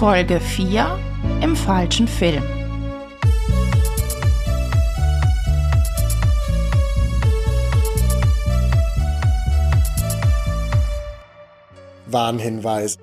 Folge 0.00 0.40
4 0.40 0.98
im 1.42 1.54
falschen 1.54 2.08
Film. 2.08 2.42
Warnhinweis. 12.06 12.96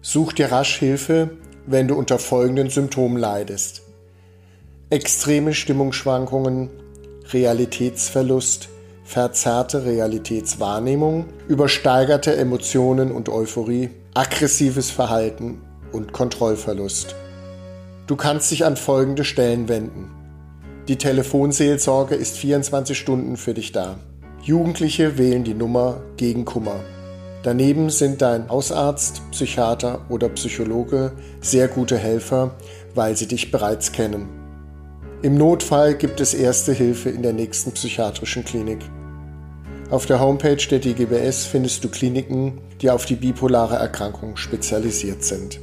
Such 0.00 0.34
dir 0.34 0.52
rasch 0.52 0.76
Hilfe, 0.76 1.30
wenn 1.66 1.88
du 1.88 1.96
unter 1.96 2.20
folgenden 2.20 2.70
Symptomen 2.70 3.16
leidest. 3.16 3.82
Extreme 4.90 5.54
Stimmungsschwankungen, 5.54 6.70
Realitätsverlust, 7.32 8.68
verzerrte 9.02 9.84
Realitätswahrnehmung, 9.84 11.24
übersteigerte 11.48 12.36
Emotionen 12.36 13.10
und 13.10 13.28
Euphorie, 13.28 13.90
aggressives 14.14 14.92
Verhalten 14.92 15.65
und 15.96 16.12
Kontrollverlust. 16.12 17.16
Du 18.06 18.14
kannst 18.14 18.50
dich 18.50 18.64
an 18.64 18.76
folgende 18.76 19.24
Stellen 19.24 19.68
wenden. 19.68 20.10
Die 20.86 20.96
Telefonseelsorge 20.96 22.14
ist 22.14 22.36
24 22.36 22.96
Stunden 22.96 23.36
für 23.36 23.54
dich 23.54 23.72
da. 23.72 23.98
Jugendliche 24.42 25.18
wählen 25.18 25.42
die 25.42 25.54
Nummer 25.54 26.02
gegen 26.16 26.44
Kummer. 26.44 26.78
Daneben 27.42 27.90
sind 27.90 28.22
dein 28.22 28.48
Hausarzt, 28.48 29.22
Psychiater 29.32 30.02
oder 30.08 30.28
Psychologe 30.28 31.12
sehr 31.40 31.66
gute 31.66 31.96
Helfer, 31.96 32.54
weil 32.94 33.16
sie 33.16 33.26
dich 33.26 33.50
bereits 33.50 33.90
kennen. 33.90 34.28
Im 35.22 35.36
Notfall 35.36 35.94
gibt 35.94 36.20
es 36.20 36.34
erste 36.34 36.72
Hilfe 36.72 37.08
in 37.08 37.22
der 37.22 37.32
nächsten 37.32 37.72
psychiatrischen 37.72 38.44
Klinik. 38.44 38.78
Auf 39.90 40.06
der 40.06 40.20
Homepage 40.20 40.56
der 40.56 40.78
DGBS 40.78 41.46
findest 41.46 41.82
du 41.82 41.88
Kliniken, 41.88 42.60
die 42.80 42.90
auf 42.90 43.06
die 43.06 43.14
bipolare 43.14 43.76
Erkrankung 43.76 44.36
spezialisiert 44.36 45.24
sind. 45.24 45.60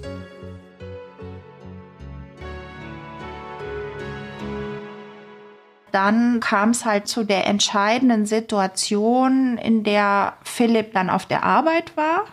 Dann 5.93 6.39
kam 6.39 6.71
es 6.71 6.85
halt 6.85 7.07
zu 7.07 7.23
der 7.23 7.45
entscheidenden 7.45 8.25
Situation, 8.25 9.57
in 9.59 9.83
der 9.83 10.33
Philipp 10.43 10.93
dann 10.93 11.11
auf 11.11 11.27
der 11.27 11.43
Arbeit 11.43 11.95
war. 11.95 12.25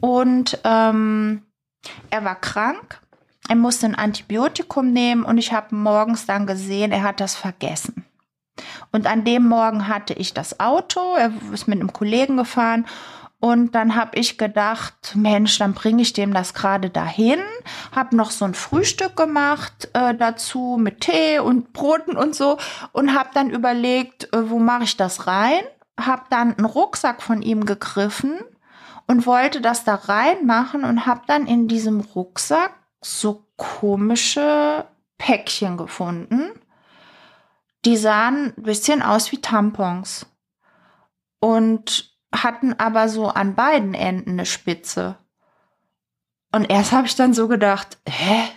Und 0.00 0.58
ähm, 0.64 1.42
er 2.10 2.24
war 2.24 2.34
krank. 2.34 3.00
Er 3.48 3.54
musste 3.54 3.86
ein 3.86 3.94
Antibiotikum 3.94 4.92
nehmen 4.92 5.22
und 5.22 5.38
ich 5.38 5.52
habe 5.52 5.74
morgens 5.74 6.26
dann 6.26 6.46
gesehen, 6.46 6.92
er 6.92 7.02
hat 7.02 7.20
das 7.20 7.34
vergessen. 7.34 8.04
Und 8.90 9.06
an 9.06 9.24
dem 9.24 9.46
Morgen 9.46 9.86
hatte 9.86 10.12
ich 10.14 10.34
das 10.34 10.58
Auto, 10.58 11.14
er 11.16 11.32
ist 11.52 11.68
mit 11.68 11.78
einem 11.78 11.92
Kollegen 11.92 12.36
gefahren 12.36 12.86
und 13.40 13.74
dann 13.76 13.94
habe 13.94 14.18
ich 14.18 14.36
gedacht, 14.36 15.12
Mensch, 15.14 15.58
dann 15.58 15.72
bringe 15.72 16.02
ich 16.02 16.12
dem 16.12 16.34
das 16.34 16.54
gerade 16.54 16.90
dahin. 16.90 17.38
Habe 17.94 18.16
noch 18.16 18.32
so 18.32 18.44
ein 18.44 18.54
Frühstück 18.54 19.14
gemacht 19.16 19.88
äh, 19.92 20.14
dazu 20.14 20.76
mit 20.78 21.02
Tee 21.02 21.38
und 21.38 21.72
Broten 21.72 22.16
und 22.16 22.34
so 22.34 22.58
und 22.92 23.14
habe 23.14 23.30
dann 23.34 23.50
überlegt, 23.50 24.32
äh, 24.34 24.50
wo 24.50 24.58
mache 24.58 24.84
ich 24.84 24.96
das 24.96 25.28
rein? 25.28 25.62
Habe 25.98 26.24
dann 26.30 26.56
einen 26.56 26.64
Rucksack 26.64 27.22
von 27.22 27.40
ihm 27.40 27.64
gegriffen 27.64 28.40
und 29.06 29.24
wollte 29.24 29.60
das 29.60 29.84
da 29.84 29.94
reinmachen 29.94 30.84
und 30.84 31.06
habe 31.06 31.22
dann 31.28 31.46
in 31.46 31.68
diesem 31.68 32.00
Rucksack 32.00 32.74
so 33.00 33.46
komische 33.56 34.84
Päckchen 35.16 35.76
gefunden. 35.76 36.50
Die 37.84 37.96
sahen 37.96 38.52
ein 38.56 38.62
bisschen 38.64 39.00
aus 39.00 39.30
wie 39.30 39.40
Tampons. 39.40 40.26
Und 41.40 42.07
hatten 42.34 42.74
aber 42.78 43.08
so 43.08 43.28
an 43.28 43.54
beiden 43.54 43.94
Enden 43.94 44.32
eine 44.32 44.46
Spitze. 44.46 45.16
Und 46.52 46.70
erst 46.70 46.92
habe 46.92 47.06
ich 47.06 47.14
dann 47.14 47.34
so 47.34 47.48
gedacht, 47.48 47.98
hä, 48.08 48.48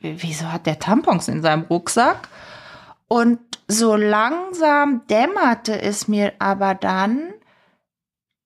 wieso 0.00 0.52
hat 0.52 0.66
der 0.66 0.78
Tampons 0.78 1.28
in 1.28 1.42
seinem 1.42 1.62
Rucksack? 1.62 2.28
Und 3.08 3.40
so 3.68 3.96
langsam 3.96 5.06
dämmerte 5.06 5.80
es 5.80 6.08
mir 6.08 6.32
aber 6.38 6.74
dann, 6.74 7.32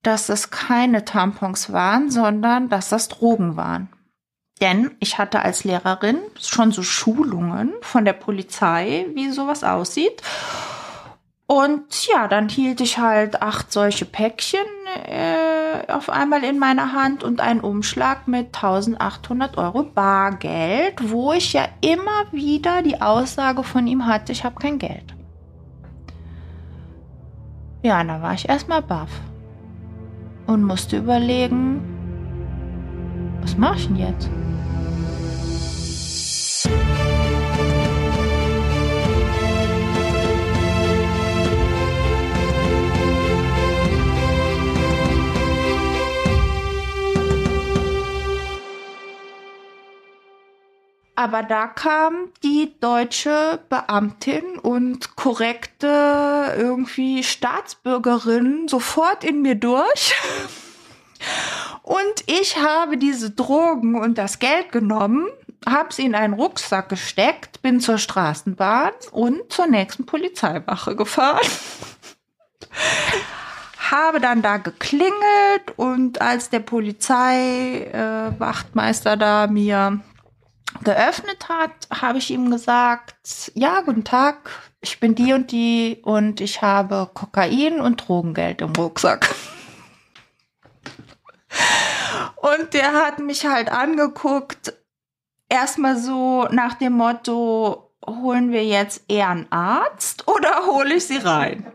dass 0.02 0.28
es 0.28 0.50
keine 0.50 1.04
Tampons 1.04 1.72
waren, 1.72 2.10
sondern 2.10 2.68
dass 2.68 2.88
das 2.88 3.08
Drogen 3.08 3.56
waren. 3.56 3.88
Denn 4.60 4.96
ich 5.00 5.18
hatte 5.18 5.42
als 5.42 5.64
Lehrerin 5.64 6.18
schon 6.40 6.72
so 6.72 6.82
Schulungen 6.82 7.74
von 7.82 8.04
der 8.04 8.14
Polizei, 8.14 9.06
wie 9.14 9.30
sowas 9.30 9.64
aussieht. 9.64 10.22
Und 11.48 12.08
ja, 12.08 12.26
dann 12.26 12.48
hielt 12.48 12.80
ich 12.80 12.98
halt 12.98 13.40
acht 13.40 13.70
solche 13.70 14.04
Päckchen 14.04 14.66
äh, 15.04 15.92
auf 15.92 16.10
einmal 16.10 16.42
in 16.42 16.58
meiner 16.58 16.92
Hand 16.92 17.22
und 17.22 17.40
einen 17.40 17.60
Umschlag 17.60 18.26
mit 18.26 18.46
1800 18.46 19.56
Euro 19.56 19.84
Bargeld, 19.84 21.08
wo 21.08 21.32
ich 21.32 21.52
ja 21.52 21.68
immer 21.82 22.32
wieder 22.32 22.82
die 22.82 23.00
Aussage 23.00 23.62
von 23.62 23.86
ihm 23.86 24.06
hatte, 24.06 24.32
ich 24.32 24.44
habe 24.44 24.56
kein 24.56 24.80
Geld. 24.80 25.14
Ja, 27.82 28.02
da 28.02 28.20
war 28.20 28.34
ich 28.34 28.48
erstmal 28.48 28.82
baff 28.82 29.10
und 30.48 30.64
musste 30.64 30.96
überlegen, 30.96 31.80
was 33.42 33.56
mache 33.56 33.76
ich 33.76 33.86
denn 33.86 33.96
jetzt? 33.96 34.28
Aber 51.16 51.42
da 51.42 51.66
kam 51.66 52.28
die 52.42 52.74
deutsche 52.78 53.58
Beamtin 53.70 54.58
und 54.58 55.16
korrekte 55.16 56.54
irgendwie 56.58 57.24
Staatsbürgerin 57.24 58.68
sofort 58.68 59.24
in 59.24 59.40
mir 59.40 59.54
durch. 59.54 60.14
Und 61.82 62.22
ich 62.26 62.58
habe 62.58 62.98
diese 62.98 63.30
Drogen 63.30 63.98
und 63.98 64.18
das 64.18 64.38
Geld 64.38 64.72
genommen, 64.72 65.26
habe 65.66 65.94
sie 65.94 66.04
in 66.04 66.14
einen 66.14 66.34
Rucksack 66.34 66.90
gesteckt, 66.90 67.62
bin 67.62 67.80
zur 67.80 67.96
Straßenbahn 67.96 68.92
und 69.10 69.50
zur 69.50 69.68
nächsten 69.68 70.04
Polizeiwache 70.04 70.96
gefahren. 70.96 71.40
habe 73.90 74.20
dann 74.20 74.42
da 74.42 74.58
geklingelt 74.58 75.72
und 75.76 76.20
als 76.20 76.50
der 76.50 76.60
Polizeiwachtmeister 76.60 79.14
äh, 79.14 79.18
da 79.18 79.46
mir 79.46 80.02
geöffnet 80.86 81.48
hat, 81.48 81.88
habe 82.00 82.18
ich 82.18 82.30
ihm 82.30 82.48
gesagt, 82.48 83.50
ja, 83.54 83.80
guten 83.80 84.04
Tag, 84.04 84.50
ich 84.80 85.00
bin 85.00 85.16
die 85.16 85.32
und 85.32 85.50
die 85.50 86.00
und 86.04 86.40
ich 86.40 86.62
habe 86.62 87.10
Kokain 87.12 87.80
und 87.80 88.06
Drogengeld 88.06 88.60
im 88.60 88.72
Rucksack. 88.72 89.28
Und 92.36 92.74
der 92.74 92.92
hat 92.92 93.18
mich 93.18 93.44
halt 93.46 93.72
angeguckt, 93.72 94.72
erstmal 95.48 95.96
so 95.96 96.46
nach 96.50 96.74
dem 96.74 96.92
Motto, 96.92 97.92
holen 98.06 98.52
wir 98.52 98.64
jetzt 98.64 99.02
eher 99.08 99.30
einen 99.30 99.50
Arzt 99.50 100.28
oder 100.28 100.66
hole 100.66 100.94
ich 100.94 101.06
sie 101.06 101.16
rein? 101.16 101.72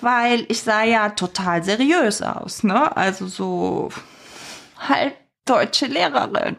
Weil 0.00 0.44
ich 0.48 0.62
sah 0.62 0.82
ja 0.82 1.10
total 1.10 1.62
seriös 1.64 2.20
aus, 2.20 2.62
ne? 2.62 2.94
Also 2.94 3.26
so 3.26 3.88
halt 4.76 5.14
deutsche 5.46 5.86
Lehrerin. 5.86 6.58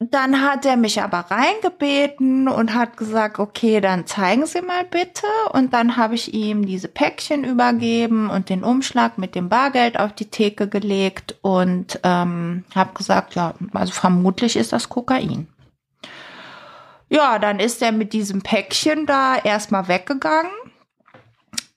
Dann 0.00 0.42
hat 0.42 0.66
er 0.66 0.76
mich 0.76 1.00
aber 1.00 1.18
reingebeten 1.30 2.48
und 2.48 2.74
hat 2.74 2.96
gesagt, 2.96 3.38
okay, 3.38 3.80
dann 3.80 4.06
zeigen 4.06 4.44
Sie 4.44 4.60
mal 4.60 4.84
bitte. 4.84 5.26
Und 5.52 5.72
dann 5.72 5.96
habe 5.96 6.16
ich 6.16 6.34
ihm 6.34 6.66
diese 6.66 6.88
Päckchen 6.88 7.44
übergeben 7.44 8.28
und 8.28 8.50
den 8.50 8.64
Umschlag 8.64 9.18
mit 9.18 9.34
dem 9.34 9.48
Bargeld 9.48 9.98
auf 9.98 10.12
die 10.12 10.30
Theke 10.30 10.68
gelegt 10.68 11.36
und 11.42 12.00
ähm, 12.02 12.64
habe 12.74 12.94
gesagt, 12.94 13.36
ja, 13.36 13.54
also 13.72 13.92
vermutlich 13.92 14.56
ist 14.56 14.72
das 14.72 14.88
Kokain. 14.88 15.46
Ja, 17.08 17.38
dann 17.38 17.60
ist 17.60 17.80
er 17.80 17.92
mit 17.92 18.12
diesem 18.12 18.42
Päckchen 18.42 19.06
da 19.06 19.36
erstmal 19.36 19.86
weggegangen 19.86 20.50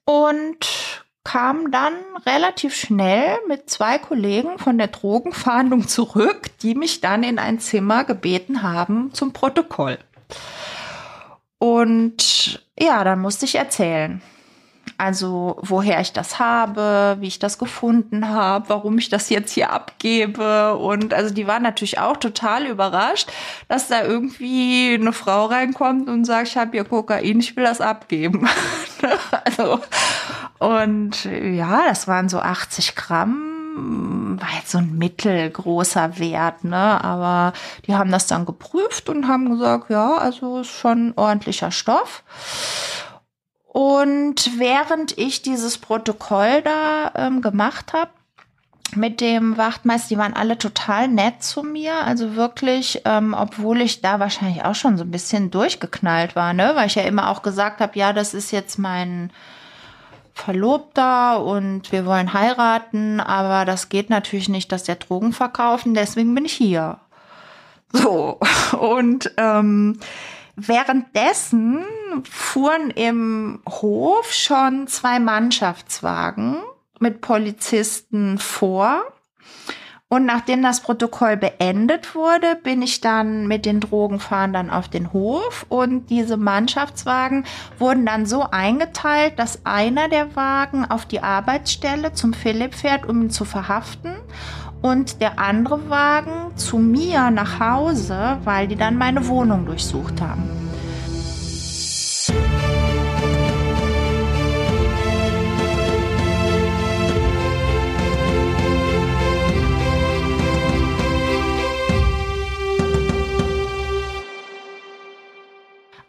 und 0.05 1.05
kam 1.27 1.71
dann 1.71 1.93
relativ 2.25 2.73
schnell 2.73 3.37
mit 3.49 3.69
zwei 3.69 3.97
Kollegen 3.97 4.59
von 4.59 4.77
der 4.77 4.87
Drogenfahndung 4.87 5.85
zurück, 5.89 6.43
die 6.61 6.73
mich 6.73 7.01
dann 7.01 7.21
in 7.21 7.37
ein 7.37 7.59
Zimmer 7.59 8.05
gebeten 8.05 8.63
haben 8.63 9.13
zum 9.13 9.33
Protokoll. 9.33 9.97
Und 11.59 12.63
ja, 12.79 13.03
dann 13.03 13.19
musste 13.19 13.43
ich 13.43 13.55
erzählen. 13.55 14.21
Also 14.97 15.57
woher 15.61 15.99
ich 16.01 16.11
das 16.13 16.39
habe, 16.39 17.17
wie 17.19 17.27
ich 17.27 17.37
das 17.37 17.59
gefunden 17.59 18.29
habe, 18.29 18.69
warum 18.69 18.97
ich 18.97 19.09
das 19.09 19.29
jetzt 19.29 19.51
hier 19.51 19.71
abgebe. 19.71 20.75
Und 20.75 21.13
also 21.13 21.33
die 21.33 21.45
waren 21.45 21.63
natürlich 21.63 21.99
auch 21.99 22.17
total 22.17 22.65
überrascht, 22.65 23.31
dass 23.67 23.87
da 23.87 24.03
irgendwie 24.03 24.97
eine 24.99 25.13
Frau 25.13 25.45
reinkommt 25.45 26.09
und 26.09 26.25
sagt, 26.25 26.47
ich 26.47 26.57
habe 26.57 26.71
hier 26.71 26.83
Kokain, 26.83 27.39
ich 27.39 27.55
will 27.55 27.63
das 27.63 27.79
abgeben. 27.81 28.49
also 29.45 29.79
und 30.59 31.25
ja, 31.25 31.83
das 31.87 32.07
waren 32.07 32.29
so 32.29 32.39
80 32.39 32.95
Gramm 32.95 33.57
war 33.77 34.49
jetzt 34.57 34.71
so 34.71 34.79
ein 34.79 34.97
mittelgroßer 34.97 36.19
Wert, 36.19 36.63
ne? 36.63 37.03
Aber 37.03 37.53
die 37.85 37.95
haben 37.95 38.11
das 38.11 38.27
dann 38.27 38.45
geprüft 38.45 39.09
und 39.09 39.27
haben 39.27 39.49
gesagt, 39.49 39.89
ja, 39.89 40.15
also 40.15 40.59
ist 40.59 40.71
schon 40.71 41.13
ordentlicher 41.15 41.71
Stoff. 41.71 42.23
Und 43.77 44.57
während 44.57 45.19
ich 45.19 45.43
dieses 45.43 45.77
Protokoll 45.77 46.63
da 46.63 47.11
ähm, 47.13 47.43
gemacht 47.43 47.93
habe, 47.93 48.09
mit 48.95 49.21
dem 49.21 49.55
Wachtmeister, 49.55 50.07
die 50.09 50.17
waren 50.17 50.33
alle 50.33 50.57
total 50.57 51.07
nett 51.07 51.43
zu 51.43 51.61
mir. 51.61 51.93
Also 51.93 52.35
wirklich, 52.35 53.03
ähm, 53.05 53.35
obwohl 53.37 53.81
ich 53.81 54.01
da 54.01 54.19
wahrscheinlich 54.19 54.65
auch 54.65 54.73
schon 54.73 54.97
so 54.97 55.03
ein 55.03 55.11
bisschen 55.11 55.51
durchgeknallt 55.51 56.35
war, 56.35 56.53
ne? 56.53 56.71
Weil 56.73 56.87
ich 56.87 56.95
ja 56.95 57.03
immer 57.03 57.29
auch 57.29 57.43
gesagt 57.43 57.79
habe, 57.79 57.99
ja, 57.99 58.13
das 58.13 58.33
ist 58.33 58.49
jetzt 58.49 58.79
mein 58.79 59.31
Verlobter 60.33 61.43
und 61.43 61.91
wir 61.91 62.07
wollen 62.07 62.33
heiraten, 62.33 63.19
aber 63.19 63.63
das 63.63 63.89
geht 63.89 64.09
natürlich 64.09 64.49
nicht, 64.49 64.71
dass 64.71 64.85
der 64.85 64.95
Drogen 64.95 65.33
verkaufen, 65.33 65.93
deswegen 65.93 66.33
bin 66.33 66.45
ich 66.45 66.53
hier. 66.53 66.97
So, 67.93 68.39
und 68.79 69.31
ähm, 69.37 69.99
Währenddessen 70.59 71.85
fuhren 72.27 72.89
im 72.89 73.61
Hof 73.69 74.33
schon 74.33 74.87
zwei 74.87 75.19
Mannschaftswagen 75.19 76.57
mit 76.99 77.21
Polizisten 77.21 78.39
vor. 78.39 79.03
Und 80.09 80.25
nachdem 80.25 80.63
das 80.63 80.81
Protokoll 80.81 81.37
beendet 81.37 82.15
wurde, 82.15 82.55
bin 82.55 82.81
ich 82.81 83.01
dann 83.01 83.45
mit 83.45 83.67
den 83.67 83.81
Drogenfahndern 83.81 84.71
auf 84.71 84.87
den 84.87 85.13
Hof 85.13 85.67
und 85.69 86.09
diese 86.09 86.37
Mannschaftswagen 86.37 87.43
wurden 87.77 88.07
dann 88.07 88.25
so 88.25 88.41
eingeteilt, 88.49 89.37
dass 89.37 89.63
einer 89.63 90.09
der 90.09 90.35
Wagen 90.35 90.85
auf 90.85 91.05
die 91.05 91.19
Arbeitsstelle 91.19 92.13
zum 92.13 92.33
Philipp 92.33 92.73
fährt, 92.73 93.05
um 93.05 93.21
ihn 93.21 93.29
zu 93.29 93.45
verhaften 93.45 94.16
und 94.81 95.21
der 95.21 95.39
andere 95.39 95.89
Wagen 95.89 96.55
zu 96.55 96.77
mir 96.77 97.31
nach 97.31 97.59
Hause, 97.59 98.37
weil 98.43 98.67
die 98.67 98.75
dann 98.75 98.97
meine 98.97 99.27
Wohnung 99.27 99.65
durchsucht 99.65 100.21
haben. 100.21 100.49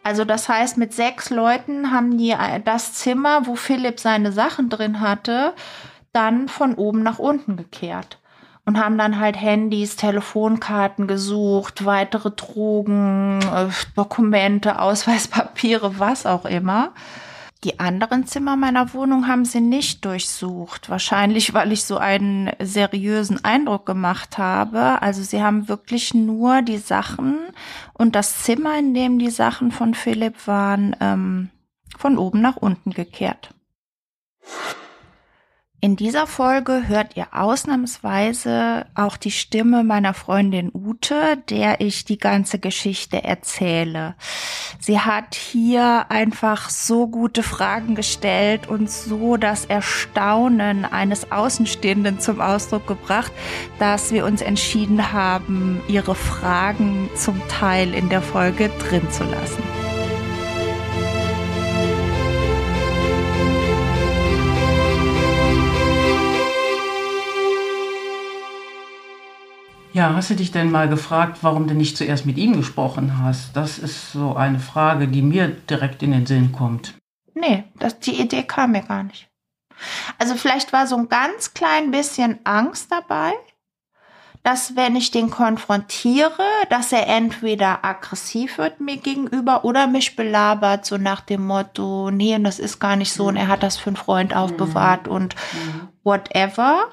Also 0.03 0.25
das 0.25 0.49
heißt, 0.49 0.77
mit 0.77 0.93
sechs 0.93 1.29
Leuten 1.29 1.91
haben 1.91 2.17
die 2.17 2.35
das 2.65 2.95
Zimmer, 2.95 3.45
wo 3.45 3.55
Philipp 3.55 3.99
seine 3.99 4.31
Sachen 4.31 4.69
drin 4.69 5.01
hatte, 5.01 5.53
dann 6.13 6.47
von 6.47 6.73
oben 6.73 7.03
nach 7.03 7.19
unten 7.19 7.57
gekehrt 7.57 8.18
und 8.69 8.79
haben 8.79 8.99
dann 8.99 9.19
halt 9.19 9.35
Handys, 9.35 9.95
Telefonkarten 9.95 11.07
gesucht, 11.07 11.85
weitere 11.85 12.29
Drogen, 12.29 13.39
äh, 13.41 13.69
Dokumente, 13.95 14.79
Ausweispapiere, 14.79 15.97
was 15.97 16.27
auch 16.27 16.45
immer. 16.45 16.91
Die 17.63 17.79
anderen 17.79 18.27
Zimmer 18.27 18.55
meiner 18.55 18.93
Wohnung 18.93 19.27
haben 19.27 19.43
sie 19.43 19.59
nicht 19.59 20.05
durchsucht. 20.05 20.87
Wahrscheinlich, 20.87 21.55
weil 21.55 21.71
ich 21.71 21.83
so 21.83 21.97
einen 21.97 22.51
seriösen 22.59 23.43
Eindruck 23.43 23.87
gemacht 23.87 24.37
habe. 24.37 25.01
Also 25.01 25.23
sie 25.23 25.41
haben 25.41 25.67
wirklich 25.67 26.13
nur 26.13 26.61
die 26.61 26.77
Sachen 26.77 27.39
und 27.93 28.15
das 28.15 28.43
Zimmer, 28.43 28.77
in 28.77 28.93
dem 28.93 29.17
die 29.17 29.31
Sachen 29.31 29.71
von 29.71 29.95
Philipp 29.95 30.45
waren, 30.45 30.95
ähm, 30.99 31.49
von 31.97 32.19
oben 32.19 32.39
nach 32.41 32.57
unten 32.57 32.91
gekehrt. 32.91 33.49
In 35.81 35.95
dieser 35.95 36.27
Folge 36.27 36.89
hört 36.89 37.15
ihr 37.15 37.27
ausnahmsweise 37.31 38.85
auch 38.95 39.15
die 39.15 39.31
Stimme 39.31 39.85
meiner 39.85 40.13
Freundin 40.13 40.71
Ute, 40.73 41.37
der 41.49 41.79
ich 41.79 42.03
die 42.03 42.17
ganze 42.17 42.59
Geschichte 42.59 43.23
erzähle. 43.23 44.15
Sie 44.81 44.99
hat 44.99 45.35
hier 45.35 46.07
einfach 46.09 46.69
so 46.69 47.07
gute 47.07 47.43
Fragen 47.43 47.95
gestellt 47.95 48.67
und 48.67 48.91
so 48.91 49.37
das 49.37 49.63
Erstaunen 49.63 50.83
eines 50.83 51.31
Außenstehenden 51.31 52.19
zum 52.19 52.41
Ausdruck 52.41 52.85
gebracht, 52.85 53.31
dass 53.79 54.11
wir 54.11 54.25
uns 54.25 54.41
entschieden 54.41 55.13
haben, 55.13 55.81
ihre 55.87 56.15
Fragen 56.15 57.09
zum 57.15 57.41
Teil 57.47 57.93
in 57.93 58.09
der 58.09 58.21
Folge 58.21 58.69
drin 58.79 59.09
zu 59.11 59.23
lassen. 59.23 59.88
Ja, 69.91 70.13
hast 70.13 70.29
du 70.29 70.35
dich 70.35 70.51
denn 70.51 70.71
mal 70.71 70.87
gefragt, 70.87 71.39
warum 71.41 71.67
du 71.67 71.73
nicht 71.73 71.97
zuerst 71.97 72.25
mit 72.25 72.37
ihm 72.37 72.55
gesprochen 72.55 73.17
hast? 73.17 73.55
Das 73.55 73.79
ist 73.79 74.11
so 74.11 74.35
eine 74.35 74.59
Frage, 74.59 75.07
die 75.07 75.23
mir 75.23 75.47
direkt 75.47 76.03
in 76.03 76.11
den 76.11 76.27
Sinn 76.27 76.51
kommt. 76.51 76.93
Nee, 77.33 77.63
das, 77.79 77.99
die 77.99 78.21
Idee 78.21 78.43
kam 78.43 78.71
mir 78.71 78.83
gar 78.83 79.03
nicht. 79.03 79.29
Also 80.19 80.35
vielleicht 80.35 80.73
war 80.73 80.85
so 80.85 80.95
ein 80.95 81.09
ganz 81.09 81.53
klein 81.53 81.89
bisschen 81.89 82.37
Angst 82.43 82.91
dabei, 82.91 83.31
dass 84.43 84.75
wenn 84.75 84.95
ich 84.95 85.09
den 85.09 85.31
konfrontiere, 85.31 86.43
dass 86.69 86.91
er 86.91 87.07
entweder 87.07 87.83
aggressiv 87.83 88.57
wird 88.57 88.79
mir 88.79 88.97
gegenüber 88.97 89.65
oder 89.65 89.87
mich 89.87 90.15
belabert, 90.15 90.85
so 90.85 90.97
nach 90.97 91.21
dem 91.21 91.45
Motto, 91.45 92.11
nee, 92.11 92.37
das 92.39 92.59
ist 92.59 92.79
gar 92.79 92.95
nicht 92.95 93.13
so 93.13 93.27
und 93.27 93.37
er 93.37 93.47
hat 93.47 93.63
das 93.63 93.77
für 93.77 93.87
einen 93.87 93.97
Freund 93.97 94.35
aufbewahrt 94.35 95.07
mhm. 95.07 95.13
und 95.13 95.35
mhm. 95.35 95.89
whatever. 96.03 96.89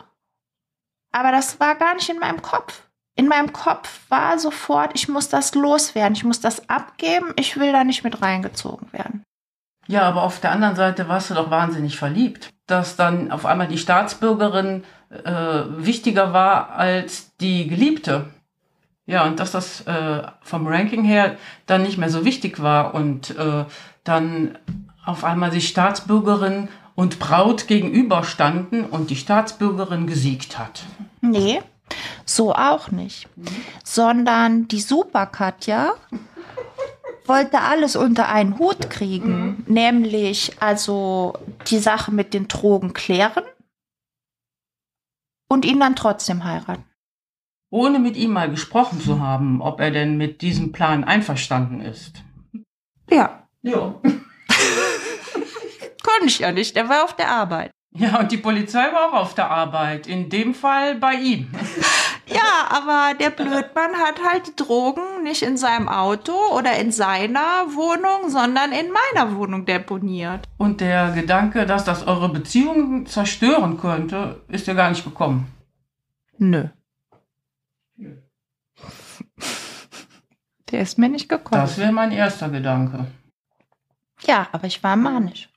Aber 1.12 1.32
das 1.32 1.60
war 1.60 1.74
gar 1.74 1.94
nicht 1.94 2.08
in 2.08 2.18
meinem 2.18 2.42
Kopf 2.42 2.85
in 3.16 3.28
meinem 3.28 3.52
Kopf 3.52 4.00
war 4.10 4.38
sofort, 4.38 4.92
ich 4.94 5.08
muss 5.08 5.28
das 5.28 5.54
loswerden, 5.54 6.14
ich 6.14 6.24
muss 6.24 6.40
das 6.40 6.68
abgeben, 6.68 7.32
ich 7.36 7.58
will 7.58 7.72
da 7.72 7.82
nicht 7.82 8.04
mit 8.04 8.22
reingezogen 8.22 8.92
werden. 8.92 9.22
Ja, 9.88 10.02
aber 10.02 10.22
auf 10.22 10.40
der 10.40 10.52
anderen 10.52 10.76
Seite 10.76 11.08
warst 11.08 11.30
du 11.30 11.34
doch 11.34 11.50
wahnsinnig 11.50 11.96
verliebt, 11.96 12.50
dass 12.66 12.96
dann 12.96 13.30
auf 13.30 13.46
einmal 13.46 13.68
die 13.68 13.78
Staatsbürgerin 13.78 14.84
äh, 15.24 15.32
wichtiger 15.32 16.32
war 16.32 16.70
als 16.72 17.34
die 17.36 17.68
Geliebte. 17.68 18.26
Ja, 19.06 19.24
und 19.24 19.38
dass 19.38 19.52
das 19.52 19.86
äh, 19.86 20.22
vom 20.42 20.66
Ranking 20.66 21.04
her 21.04 21.36
dann 21.66 21.82
nicht 21.82 21.96
mehr 21.96 22.10
so 22.10 22.24
wichtig 22.24 22.60
war 22.60 22.94
und 22.94 23.36
äh, 23.38 23.64
dann 24.02 24.58
auf 25.04 25.22
einmal 25.22 25.50
die 25.50 25.60
Staatsbürgerin 25.60 26.68
und 26.96 27.20
Braut 27.20 27.68
gegenüberstanden 27.68 28.84
und 28.84 29.10
die 29.10 29.16
Staatsbürgerin 29.16 30.08
gesiegt 30.08 30.58
hat. 30.58 30.82
Nee, 31.20 31.60
so 32.26 32.52
auch 32.54 32.90
nicht. 32.90 33.28
Sondern 33.84 34.68
die 34.68 34.80
Super 34.80 35.26
Katja 35.26 35.94
wollte 37.24 37.60
alles 37.60 37.96
unter 37.96 38.28
einen 38.28 38.58
Hut 38.58 38.90
kriegen, 38.90 39.46
mhm. 39.46 39.64
nämlich 39.66 40.60
also 40.60 41.34
die 41.68 41.78
Sache 41.78 42.12
mit 42.12 42.34
den 42.34 42.48
Drogen 42.48 42.92
klären 42.92 43.44
und 45.48 45.64
ihn 45.64 45.80
dann 45.80 45.96
trotzdem 45.96 46.44
heiraten. 46.44 46.84
Ohne 47.70 47.98
mit 47.98 48.16
ihm 48.16 48.32
mal 48.32 48.50
gesprochen 48.50 49.00
zu 49.00 49.20
haben, 49.20 49.60
ob 49.60 49.80
er 49.80 49.90
denn 49.90 50.16
mit 50.16 50.40
diesem 50.40 50.70
Plan 50.72 51.02
einverstanden 51.04 51.80
ist. 51.80 52.22
Ja. 53.10 53.48
Ja. 53.62 54.00
Konnte 56.02 56.26
ich 56.26 56.38
ja 56.38 56.52
nicht, 56.52 56.76
er 56.76 56.88
war 56.88 57.04
auf 57.04 57.16
der 57.16 57.30
Arbeit. 57.30 57.72
Ja, 57.98 58.20
und 58.20 58.30
die 58.30 58.36
Polizei 58.36 58.92
war 58.92 59.08
auch 59.08 59.14
auf 59.14 59.34
der 59.34 59.50
Arbeit. 59.50 60.06
In 60.06 60.28
dem 60.28 60.54
Fall 60.54 60.96
bei 60.96 61.14
ihm. 61.14 61.48
Ja, 62.28 62.66
aber 62.70 63.16
der 63.16 63.30
Blödmann 63.30 63.94
hat 63.94 64.20
halt 64.28 64.48
die 64.48 64.56
Drogen 64.56 65.22
nicht 65.22 65.42
in 65.42 65.56
seinem 65.56 65.88
Auto 65.88 66.32
oder 66.52 66.76
in 66.76 66.90
seiner 66.90 67.66
Wohnung, 67.68 68.30
sondern 68.30 68.72
in 68.72 68.86
meiner 68.90 69.36
Wohnung 69.36 69.64
deponiert. 69.64 70.44
Und 70.56 70.80
der 70.80 71.12
Gedanke, 71.12 71.66
dass 71.66 71.84
das 71.84 72.04
eure 72.04 72.28
Beziehung 72.28 73.06
zerstören 73.06 73.78
könnte, 73.78 74.40
ist 74.48 74.66
dir 74.66 74.74
gar 74.74 74.90
nicht 74.90 75.04
gekommen? 75.04 75.46
Nö. 76.38 76.64
Der 80.72 80.80
ist 80.80 80.98
mir 80.98 81.08
nicht 81.08 81.28
gekommen. 81.28 81.60
Das 81.60 81.78
wäre 81.78 81.92
mein 81.92 82.10
erster 82.10 82.48
Gedanke. 82.48 83.06
Ja, 84.26 84.48
aber 84.52 84.66
ich 84.66 84.82
war 84.82 84.96
manisch. 84.96 85.48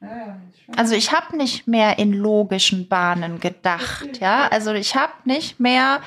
Also 0.76 0.94
ich 0.94 1.12
habe 1.12 1.36
nicht 1.36 1.68
mehr 1.68 1.98
in 1.98 2.14
logischen 2.14 2.88
Bahnen 2.88 3.40
gedacht, 3.40 4.20
ja. 4.20 4.48
Also 4.48 4.74
ich 4.74 4.96
habe 4.96 5.14
nicht 5.26 5.60
mehr 5.60 6.02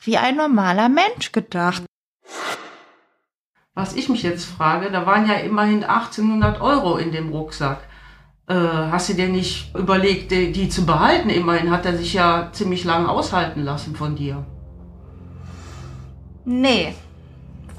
wie 0.00 0.18
ein 0.18 0.36
normaler 0.36 0.88
Mensch 0.88 1.32
gedacht. 1.32 1.82
Was 3.74 3.94
ich 3.94 4.08
mich 4.08 4.22
jetzt 4.22 4.44
frage, 4.44 4.90
da 4.90 5.04
waren 5.06 5.28
ja 5.28 5.34
immerhin 5.34 5.84
1800 5.84 6.60
Euro 6.60 6.96
in 6.96 7.12
dem 7.12 7.30
Rucksack. 7.30 7.80
Äh, 8.48 8.54
hast 8.54 9.08
du 9.08 9.14
dir 9.14 9.28
nicht 9.28 9.74
überlegt, 9.74 10.30
die, 10.30 10.52
die 10.52 10.68
zu 10.68 10.86
behalten? 10.86 11.30
Immerhin 11.30 11.70
hat 11.70 11.84
er 11.84 11.96
sich 11.96 12.14
ja 12.14 12.50
ziemlich 12.52 12.84
lange 12.84 13.08
aushalten 13.08 13.64
lassen 13.64 13.96
von 13.96 14.14
dir. 14.14 14.46
Nee, 16.44 16.94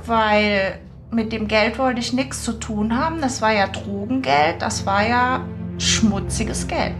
weil 0.05 0.81
mit 1.11 1.31
dem 1.31 1.47
Geld 1.47 1.79
wollte 1.79 1.99
ich 1.99 2.13
nichts 2.13 2.43
zu 2.43 2.53
tun 2.53 2.97
haben. 2.97 3.21
Das 3.21 3.41
war 3.41 3.53
ja 3.53 3.67
Drogengeld, 3.67 4.61
das 4.61 4.85
war 4.85 5.07
ja 5.07 5.45
schmutziges 5.77 6.67
Geld. 6.67 6.95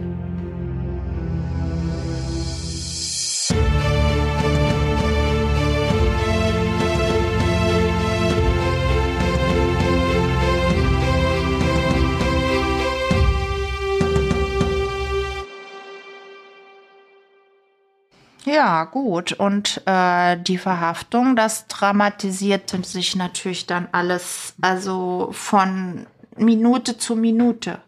Ja, 18.48 18.84
gut. 18.84 19.32
Und 19.32 19.82
äh, 19.84 20.38
die 20.38 20.56
Verhaftung, 20.56 21.36
das 21.36 21.66
dramatisierte 21.66 22.82
sich 22.82 23.14
natürlich 23.14 23.66
dann 23.66 23.88
alles, 23.92 24.54
also 24.62 25.28
von 25.32 26.06
Minute 26.34 26.96
zu 26.96 27.14
Minute. 27.14 27.82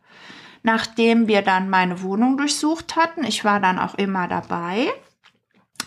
Nachdem 0.62 1.28
wir 1.28 1.40
dann 1.40 1.70
meine 1.70 2.02
Wohnung 2.02 2.36
durchsucht 2.36 2.94
hatten, 2.96 3.24
ich 3.24 3.42
war 3.42 3.58
dann 3.58 3.78
auch 3.78 3.94
immer 3.94 4.28
dabei, 4.28 4.88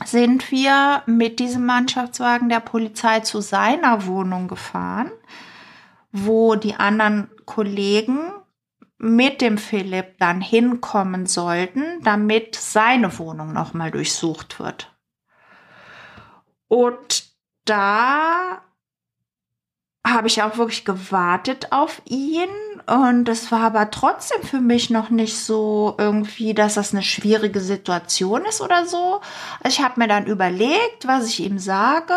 sind 0.05 0.49
wir 0.49 1.03
mit 1.05 1.37
diesem 1.37 1.67
Mannschaftswagen 1.67 2.49
der 2.49 2.59
Polizei 2.59 3.19
zu 3.19 3.41
seiner 3.41 4.07
Wohnung 4.07 4.47
gefahren, 4.47 5.11
wo 6.11 6.55
die 6.55 6.73
anderen 6.73 7.29
Kollegen 7.45 8.31
mit 9.03 9.41
dem 9.41 9.57
Philipp 9.57 10.17
dann 10.19 10.39
hinkommen 10.39 11.25
sollten, 11.25 12.01
damit 12.03 12.55
seine 12.55 13.17
Wohnung 13.19 13.51
nochmal 13.51 13.91
durchsucht 13.91 14.59
wird. 14.59 14.91
Und 16.69 17.25
da 17.65 18.61
habe 20.05 20.27
ich 20.27 20.41
auch 20.41 20.57
wirklich 20.57 20.85
gewartet 20.85 21.71
auf 21.71 22.01
ihn. 22.05 22.49
Und 22.87 23.29
es 23.29 23.51
war 23.51 23.61
aber 23.61 23.91
trotzdem 23.91 24.41
für 24.41 24.59
mich 24.59 24.89
noch 24.89 25.09
nicht 25.09 25.37
so 25.37 25.95
irgendwie, 25.97 26.53
dass 26.53 26.75
das 26.75 26.93
eine 26.93 27.03
schwierige 27.03 27.59
Situation 27.59 28.45
ist 28.45 28.61
oder 28.61 28.85
so. 28.85 29.21
Ich 29.65 29.81
habe 29.81 29.99
mir 29.99 30.07
dann 30.07 30.25
überlegt, 30.27 31.05
was 31.07 31.27
ich 31.27 31.41
ihm 31.41 31.59
sage, 31.59 32.15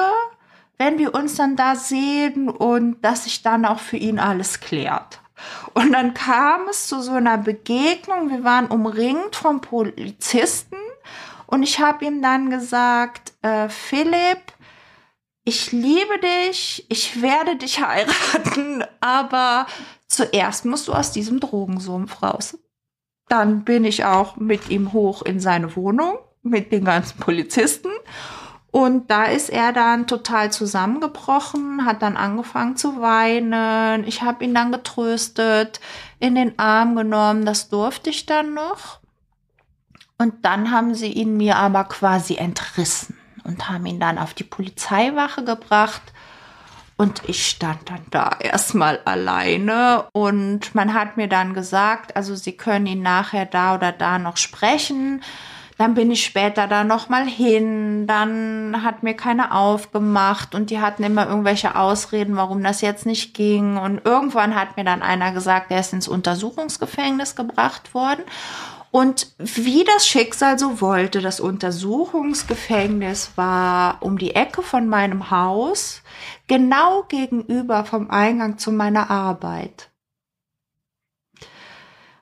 wenn 0.79 0.99
wir 0.99 1.15
uns 1.15 1.35
dann 1.35 1.57
da 1.57 1.75
sehen 1.75 2.49
und 2.49 3.01
dass 3.03 3.25
sich 3.25 3.43
dann 3.43 3.65
auch 3.65 3.81
für 3.81 3.97
ihn 3.97 4.19
alles 4.19 4.61
klärt. 4.61 5.21
Und 5.75 5.93
dann 5.93 6.15
kam 6.15 6.69
es 6.69 6.87
zu 6.87 7.03
so 7.03 7.13
einer 7.13 7.39
Begegnung. 7.39 8.31
Wir 8.31 8.45
waren 8.45 8.69
umringt 8.69 9.37
von 9.37 9.61
Polizisten 9.61 10.77
und 11.47 11.63
ich 11.63 11.79
habe 11.79 12.05
ihm 12.05 12.23
dann 12.23 12.51
gesagt, 12.51 13.33
äh, 13.43 13.69
Philipp, 13.69 14.53
ich 15.45 15.71
liebe 15.71 16.19
dich, 16.19 16.85
ich 16.89 17.23
werde 17.23 17.57
dich 17.57 17.81
heiraten, 17.87 18.85
aber 19.01 19.67
zuerst 20.09 20.65
musst 20.65 20.89
du 20.89 20.93
aus 20.93 21.13
diesem 21.13 21.41
Drogensumpf 21.41 22.23
raus. 22.23 22.59
Dann 23.29 23.65
bin 23.65 23.85
ich 23.85 24.05
auch 24.05 24.37
mit 24.37 24.69
ihm 24.71 24.93
hoch 24.93 25.23
in 25.23 25.41
seine 25.41 25.75
Wohnung 25.77 26.19
mit 26.43 26.71
den 26.71 26.85
ganzen 26.85 27.19
Polizisten 27.19 27.91
und 28.77 29.11
da 29.11 29.25
ist 29.25 29.49
er 29.49 29.73
dann 29.73 30.07
total 30.07 30.53
zusammengebrochen, 30.53 31.87
hat 31.87 32.03
dann 32.03 32.19
angefangen 32.19 32.77
zu 32.77 33.01
weinen. 33.01 34.05
Ich 34.05 34.21
habe 34.21 34.45
ihn 34.45 34.53
dann 34.53 34.71
getröstet, 34.71 35.81
in 36.19 36.35
den 36.35 36.59
Arm 36.59 36.95
genommen. 36.95 37.47
Das 37.47 37.71
durfte 37.71 38.11
ich 38.11 38.27
dann 38.27 38.53
noch. 38.53 38.99
Und 40.19 40.45
dann 40.45 40.73
haben 40.73 40.95
sie 40.95 41.11
ihn 41.11 41.39
mir 41.39 41.57
aber 41.57 41.85
quasi 41.85 42.37
entrissen 42.37 43.17
und 43.45 43.67
haben 43.71 43.87
ihn 43.87 43.99
dann 43.99 44.19
auf 44.19 44.35
die 44.35 44.45
Polizeiwache 44.45 45.43
gebracht. 45.43 46.03
Und 46.99 47.23
ich 47.27 47.47
stand 47.47 47.89
dann 47.89 48.05
da 48.11 48.37
erstmal 48.41 49.01
alleine 49.07 50.05
und 50.13 50.75
man 50.75 50.93
hat 50.93 51.17
mir 51.17 51.29
dann 51.29 51.55
gesagt, 51.55 52.15
also 52.15 52.35
sie 52.35 52.59
können 52.59 52.85
ihn 52.85 53.01
nachher 53.01 53.47
da 53.47 53.75
oder 53.75 53.93
da 53.93 54.19
noch 54.19 54.37
sprechen. 54.37 55.23
Dann 55.79 55.95
bin 55.95 56.11
ich 56.11 56.25
später 56.25 56.67
da 56.67 56.85
nochmal 56.85 57.27
hin. 57.27 58.07
Dann 58.07 58.83
hat 58.83 59.03
mir 59.03 59.15
keiner 59.15 59.55
aufgemacht 59.55 60.55
und 60.55 60.71
die 60.71 60.81
hatten 60.81 61.03
immer 61.03 61.29
irgendwelche 61.29 61.77
Ausreden, 61.77 62.37
warum 62.37 62.63
das 62.63 62.81
jetzt 62.81 63.05
nicht 63.05 63.35
ging. 63.35 63.77
Und 63.77 64.01
irgendwann 64.05 64.55
hat 64.55 64.77
mir 64.77 64.85
dann 64.85 65.03
einer 65.03 65.33
gesagt, 65.33 65.71
er 65.71 65.81
ist 65.81 65.93
ins 65.93 66.09
Untersuchungsgefängnis 66.09 67.37
gebracht 67.37 67.93
worden. 67.93 68.23
Und 68.91 69.35
wie 69.37 69.85
das 69.85 70.07
Schicksal 70.07 70.59
so 70.59 70.81
wollte, 70.81 71.21
das 71.21 71.41
Untersuchungsgefängnis 71.41 73.33
war 73.37 73.99
um 74.01 74.17
die 74.17 74.35
Ecke 74.35 74.63
von 74.63 74.89
meinem 74.89 75.31
Haus, 75.31 76.03
genau 76.47 77.03
gegenüber 77.03 77.85
vom 77.85 78.11
Eingang 78.11 78.57
zu 78.57 78.73
meiner 78.73 79.11
Arbeit. 79.11 79.91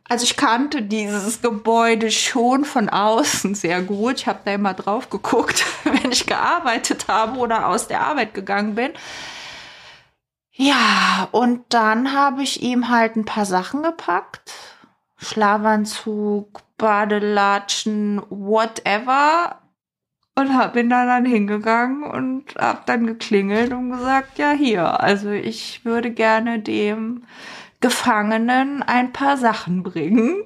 Also 0.08 0.24
ich 0.24 0.36
kannte 0.36 0.82
dieses 0.82 1.40
Gebäude 1.40 2.10
schon 2.10 2.64
von 2.64 2.90
außen 2.90 3.54
sehr 3.54 3.80
gut. 3.80 4.16
Ich 4.16 4.26
habe 4.26 4.40
da 4.44 4.52
immer 4.52 4.74
drauf 4.74 5.08
geguckt, 5.08 5.64
wenn 5.84 6.12
ich 6.12 6.26
gearbeitet 6.26 7.08
habe 7.08 7.38
oder 7.38 7.68
aus 7.68 7.88
der 7.88 8.06
Arbeit 8.06 8.34
gegangen 8.34 8.74
bin. 8.74 8.92
Ja, 10.52 11.28
und 11.32 11.64
dann 11.70 12.12
habe 12.12 12.42
ich 12.42 12.62
ihm 12.62 12.88
halt 12.88 13.16
ein 13.16 13.24
paar 13.24 13.46
Sachen 13.46 13.82
gepackt. 13.82 14.52
Schlafanzug, 15.16 16.60
Badelatschen, 16.76 18.22
whatever. 18.28 19.60
Und 20.36 20.56
hab 20.56 20.76
ihn 20.76 20.90
dann, 20.90 21.06
dann 21.06 21.24
hingegangen 21.24 22.02
und 22.02 22.56
hab 22.56 22.86
dann 22.86 23.06
geklingelt 23.06 23.72
und 23.72 23.90
gesagt, 23.90 24.38
ja 24.38 24.50
hier, 24.50 25.00
also 25.00 25.30
ich 25.30 25.84
würde 25.84 26.10
gerne 26.10 26.58
dem 26.58 27.24
Gefangenen 27.84 28.82
ein 28.82 29.12
paar 29.12 29.36
Sachen 29.36 29.82
bringen. 29.82 30.42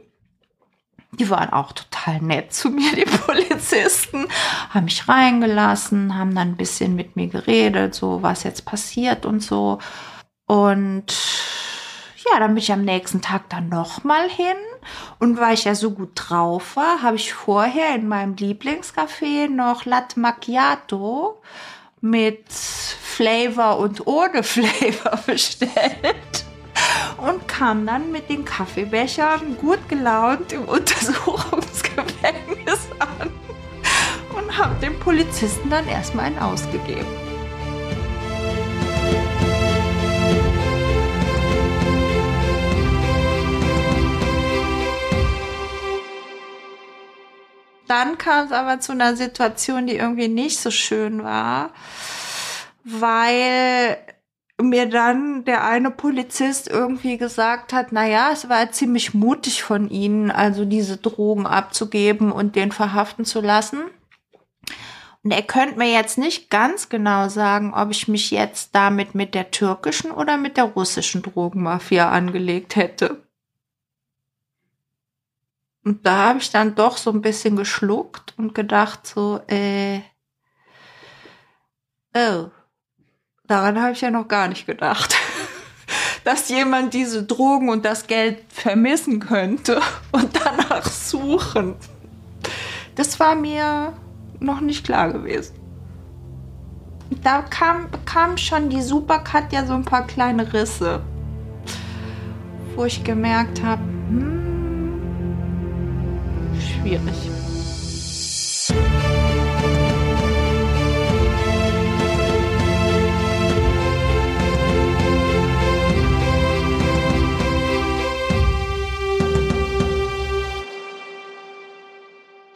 Die 1.13 1.31
waren 1.31 1.51
auch 1.51 1.71
total 1.71 2.21
nett 2.21 2.53
zu 2.53 2.69
mir, 2.69 2.91
die 2.97 3.05
Polizisten, 3.27 4.27
haben 4.71 4.87
mich 4.87 5.09
reingelassen, 5.09 6.19
haben 6.19 6.35
dann 6.35 6.49
ein 6.49 6.57
bisschen 6.57 6.97
mit 6.97 7.15
mir 7.15 7.29
geredet, 7.29 7.95
so 7.95 8.25
was 8.25 8.43
jetzt 8.43 8.65
passiert 8.65 9.25
und 9.25 9.41
so. 9.41 9.79
Und 10.47 11.07
ja, 12.25 12.41
dann 12.41 12.55
bin 12.55 12.57
ich 12.57 12.73
am 12.73 12.85
nächsten 12.85 13.23
Tag 13.23 13.49
dann 13.51 13.69
nochmal 13.69 14.29
hin. 14.29 14.57
Und 15.21 15.39
weil 15.39 15.55
ich 15.55 15.63
ja 15.63 15.77
so 15.77 15.93
gut 15.93 16.11
drauf 16.17 16.75
war, 16.75 17.03
habe 17.03 17.15
ich 17.15 17.35
vorher 17.35 17.95
in 17.95 18.09
meinem 18.09 18.35
Lieblingscafé 18.35 19.49
noch 19.49 19.85
Latte 19.85 20.19
Macchiato 20.19 21.41
mit 22.01 22.51
Flavor 22.51 23.79
und 23.79 24.09
ohne 24.09 24.43
Flavor 24.43 25.21
bestellt 25.25 26.48
und 27.17 27.49
kam 27.49 27.87
dann 27.87 28.13
mit 28.13 28.29
den 28.29 28.45
Kaffeebechern 28.45 29.57
gut 29.59 29.89
gelaunt 29.89 30.53
im 30.53 30.65
Untersuchungsgefängnis 30.65 32.89
an 32.99 33.31
und 34.37 34.59
habe 34.59 34.75
dem 34.81 35.01
Polizisten 35.01 35.71
dann 35.71 35.89
erstmal 35.89 36.27
einen 36.27 36.39
ausgegeben. 36.39 37.07
Dann 47.89 48.19
kam 48.19 48.47
es 48.47 48.53
aber 48.53 48.81
zu 48.81 48.93
einer 48.93 49.17
Situation, 49.17 49.87
die 49.87 49.97
irgendwie 49.97 50.29
nicht 50.29 50.61
so 50.61 50.71
schön 50.71 51.25
war, 51.25 51.71
weil 52.85 53.97
mir 54.61 54.89
dann 54.89 55.45
der 55.45 55.65
eine 55.65 55.91
Polizist 55.91 56.69
irgendwie 56.69 57.17
gesagt 57.17 57.73
hat, 57.73 57.89
na 57.93 58.07
ja, 58.07 58.31
es 58.33 58.49
war 58.49 58.71
ziemlich 58.73 59.15
mutig 59.15 59.63
von 59.63 59.89
ihnen, 59.89 60.31
also 60.31 60.65
diese 60.65 60.97
Drogen 60.97 61.47
abzugeben 61.47 62.33
und 62.33 62.57
den 62.57 62.73
verhaften 62.73 63.25
zu 63.25 63.41
lassen. 63.41 63.85
Und 65.23 65.31
er 65.31 65.43
könnte 65.43 65.79
mir 65.79 65.91
jetzt 65.93 66.19
nicht 66.19 66.51
ganz 66.51 66.89
genau 66.89 67.29
sagen, 67.29 67.73
ob 67.75 67.91
ich 67.91 68.09
mich 68.09 68.31
jetzt 68.31 68.75
damit 68.75 69.15
mit 69.15 69.35
der 69.35 69.51
türkischen 69.51 70.11
oder 70.11 70.37
mit 70.37 70.57
der 70.57 70.65
russischen 70.65 71.23
Drogenmafia 71.23 72.11
angelegt 72.11 72.77
hätte. 72.77 73.23
Und 75.85 76.07
da 76.07 76.29
habe 76.29 76.39
ich 76.41 76.51
dann 76.51 76.75
doch 76.75 76.97
so 76.97 77.11
ein 77.11 77.23
bisschen 77.23 77.57
geschluckt 77.57 78.35
und 78.37 78.55
gedacht 78.55 79.07
so, 79.07 79.41
äh, 79.47 80.01
oh, 82.15 82.51
Daran 83.49 83.81
habe 83.81 83.93
ich 83.93 84.01
ja 84.03 84.11
noch 84.11 84.29
gar 84.29 84.47
nicht 84.49 84.67
gedacht. 84.67 85.17
dass 86.25 86.51
jemand 86.51 86.93
diese 86.93 87.23
Drogen 87.23 87.71
und 87.71 87.87
das 87.87 88.07
Geld 88.07 88.45
vermissen 88.51 89.19
könnte 89.19 89.81
und 90.13 90.29
danach 90.35 90.85
suchen. 90.85 91.75
Das 92.95 93.19
war 93.19 93.35
mir 93.35 93.95
noch 94.39 94.61
nicht 94.61 94.85
klar 94.85 95.11
gewesen. 95.11 95.55
Da 97.23 97.41
kam, 97.41 97.91
bekam 97.91 98.37
schon 98.37 98.69
die 98.69 98.83
Supercut 98.83 99.51
ja 99.53 99.65
so 99.65 99.73
ein 99.73 99.85
paar 99.85 100.07
kleine 100.07 100.53
Risse, 100.53 101.01
wo 102.77 102.85
ich 102.85 103.03
gemerkt 103.03 103.63
habe, 103.63 103.83
hm, 104.11 105.01
schwierig. 106.61 107.38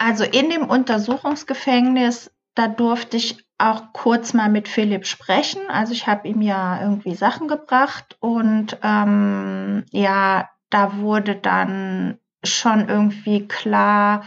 Also 0.05 0.25
in 0.25 0.49
dem 0.49 0.69
Untersuchungsgefängnis, 0.69 2.29
da 2.55 2.67
durfte 2.67 3.15
ich 3.15 3.47
auch 3.57 3.93
kurz 3.93 4.33
mal 4.33 4.49
mit 4.49 4.67
Philipp 4.67 5.07
sprechen. 5.07 5.61
Also 5.69 5.93
ich 5.93 6.07
habe 6.07 6.27
ihm 6.27 6.41
ja 6.41 6.81
irgendwie 6.81 7.15
Sachen 7.15 7.47
gebracht 7.47 8.17
und 8.19 8.77
ähm, 8.83 9.85
ja, 9.91 10.49
da 10.69 10.97
wurde 10.97 11.35
dann 11.37 12.19
schon 12.43 12.89
irgendwie 12.89 13.47
klar, 13.47 14.25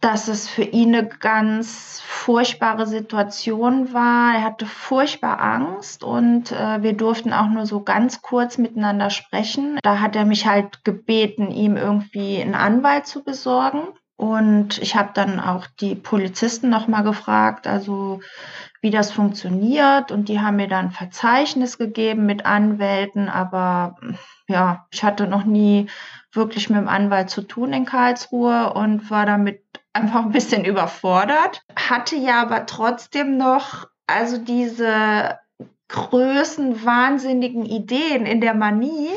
dass 0.00 0.28
es 0.28 0.48
für 0.48 0.62
ihn 0.62 0.94
eine 0.94 1.08
ganz 1.08 2.00
furchtbare 2.06 2.86
Situation 2.86 3.92
war. 3.92 4.34
Er 4.34 4.44
hatte 4.44 4.66
furchtbar 4.66 5.40
Angst 5.40 6.04
und 6.04 6.52
äh, 6.52 6.80
wir 6.82 6.92
durften 6.92 7.32
auch 7.32 7.48
nur 7.48 7.66
so 7.66 7.82
ganz 7.82 8.22
kurz 8.22 8.56
miteinander 8.56 9.10
sprechen. 9.10 9.80
Da 9.82 9.98
hat 9.98 10.14
er 10.14 10.26
mich 10.26 10.46
halt 10.46 10.84
gebeten, 10.84 11.50
ihm 11.50 11.76
irgendwie 11.76 12.40
einen 12.40 12.54
Anwalt 12.54 13.08
zu 13.08 13.24
besorgen. 13.24 13.88
Und 14.22 14.78
ich 14.78 14.94
habe 14.94 15.10
dann 15.14 15.40
auch 15.40 15.66
die 15.80 15.96
Polizisten 15.96 16.70
nochmal 16.70 17.02
gefragt, 17.02 17.66
also 17.66 18.20
wie 18.80 18.90
das 18.90 19.10
funktioniert. 19.10 20.12
Und 20.12 20.28
die 20.28 20.38
haben 20.38 20.54
mir 20.54 20.68
dann 20.68 20.86
ein 20.86 20.90
Verzeichnis 20.92 21.76
gegeben 21.76 22.24
mit 22.24 22.46
Anwälten. 22.46 23.28
Aber 23.28 23.96
ja, 24.46 24.86
ich 24.92 25.02
hatte 25.02 25.26
noch 25.26 25.42
nie 25.42 25.88
wirklich 26.30 26.70
mit 26.70 26.78
dem 26.78 26.86
Anwalt 26.86 27.30
zu 27.30 27.42
tun 27.42 27.72
in 27.72 27.84
Karlsruhe 27.84 28.72
und 28.74 29.10
war 29.10 29.26
damit 29.26 29.64
einfach 29.92 30.22
ein 30.24 30.30
bisschen 30.30 30.64
überfordert. 30.72 31.60
Hatte 31.74 32.14
ja 32.14 32.42
aber 32.42 32.66
trotzdem 32.66 33.36
noch, 33.36 33.88
also 34.06 34.38
diese 34.38 35.36
größenwahnsinnigen 35.88 37.66
Ideen 37.66 38.26
in 38.26 38.40
der 38.40 38.54
Manie 38.54 39.10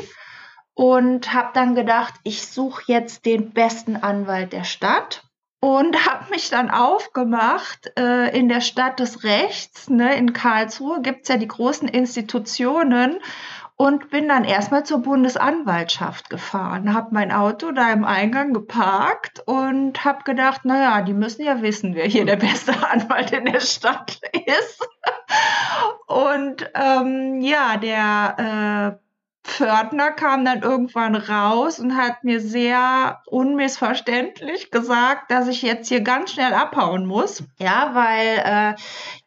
und 0.76 1.32
habe 1.32 1.48
dann 1.54 1.74
gedacht, 1.74 2.14
ich 2.22 2.46
suche 2.46 2.82
jetzt 2.86 3.24
den 3.24 3.52
besten 3.52 3.96
Anwalt 3.96 4.52
der 4.52 4.64
Stadt 4.64 5.24
und 5.58 5.96
habe 6.06 6.30
mich 6.30 6.50
dann 6.50 6.70
aufgemacht 6.70 7.90
äh, 7.98 8.38
in 8.38 8.48
der 8.48 8.60
Stadt 8.60 9.00
des 9.00 9.24
Rechts, 9.24 9.88
ne, 9.88 10.14
in 10.16 10.34
Karlsruhe 10.34 11.00
gibt's 11.00 11.30
ja 11.30 11.38
die 11.38 11.48
großen 11.48 11.88
Institutionen 11.88 13.18
und 13.76 14.10
bin 14.10 14.28
dann 14.28 14.44
erstmal 14.44 14.84
zur 14.84 14.98
Bundesanwaltschaft 15.00 16.28
gefahren, 16.28 16.92
habe 16.92 17.08
mein 17.12 17.32
Auto 17.32 17.72
da 17.72 17.90
im 17.90 18.04
Eingang 18.04 18.52
geparkt 18.52 19.42
und 19.46 20.04
habe 20.04 20.24
gedacht, 20.24 20.66
naja, 20.66 21.00
die 21.00 21.14
müssen 21.14 21.42
ja 21.42 21.62
wissen, 21.62 21.94
wer 21.94 22.06
hier 22.06 22.26
der 22.26 22.36
beste 22.36 22.72
Anwalt 22.90 23.32
in 23.32 23.46
der 23.46 23.60
Stadt 23.60 24.20
ist. 24.46 24.86
und 26.06 26.70
ähm, 26.74 27.40
ja, 27.40 27.78
der 27.78 28.98
äh, 29.00 29.05
Pförtner 29.46 30.10
kam 30.10 30.44
dann 30.44 30.62
irgendwann 30.62 31.14
raus 31.14 31.78
und 31.78 31.96
hat 31.96 32.24
mir 32.24 32.40
sehr 32.40 33.22
unmissverständlich 33.26 34.72
gesagt, 34.72 35.30
dass 35.30 35.46
ich 35.46 35.62
jetzt 35.62 35.88
hier 35.88 36.00
ganz 36.00 36.32
schnell 36.32 36.52
abhauen 36.52 37.06
muss. 37.06 37.44
Ja, 37.58 37.90
weil 37.94 38.42
äh, 38.44 38.74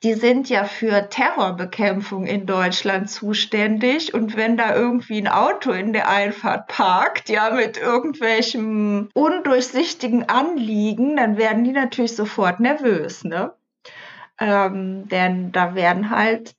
die 0.04 0.14
sind 0.14 0.50
ja 0.50 0.66
für 0.66 1.10
Terrorbekämpfung 1.10 2.28
in 2.28 2.46
Deutschland 2.46 3.10
zuständig 3.10 4.14
und 4.14 4.36
wenn 4.36 4.58
da 4.58 4.76
irgendwie 4.76 5.20
ein 5.20 5.30
Auto 5.30 5.72
in 5.72 5.94
der 5.94 6.10
Einfahrt 6.10 6.68
parkt, 6.68 7.30
ja, 7.30 7.52
mit 7.52 7.78
irgendwelchem 7.78 9.10
undurchsichtigen 9.14 10.28
Anliegen, 10.28 11.16
dann 11.16 11.38
werden 11.38 11.64
die 11.64 11.72
natürlich 11.72 12.16
sofort 12.16 12.60
nervös, 12.60 13.24
ne? 13.24 13.54
Ähm, 14.38 15.08
denn 15.08 15.52
da 15.52 15.76
werden 15.76 16.10
halt 16.10 16.56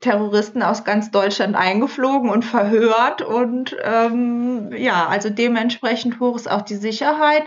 Terroristen 0.00 0.62
aus 0.62 0.84
ganz 0.84 1.10
Deutschland 1.10 1.56
eingeflogen 1.56 2.30
und 2.30 2.44
verhört 2.44 3.22
und 3.22 3.76
ähm, 3.82 4.72
ja, 4.76 5.06
also 5.06 5.28
dementsprechend 5.30 6.20
hoch 6.20 6.36
ist 6.36 6.50
auch 6.50 6.62
die 6.62 6.76
Sicherheit. 6.76 7.42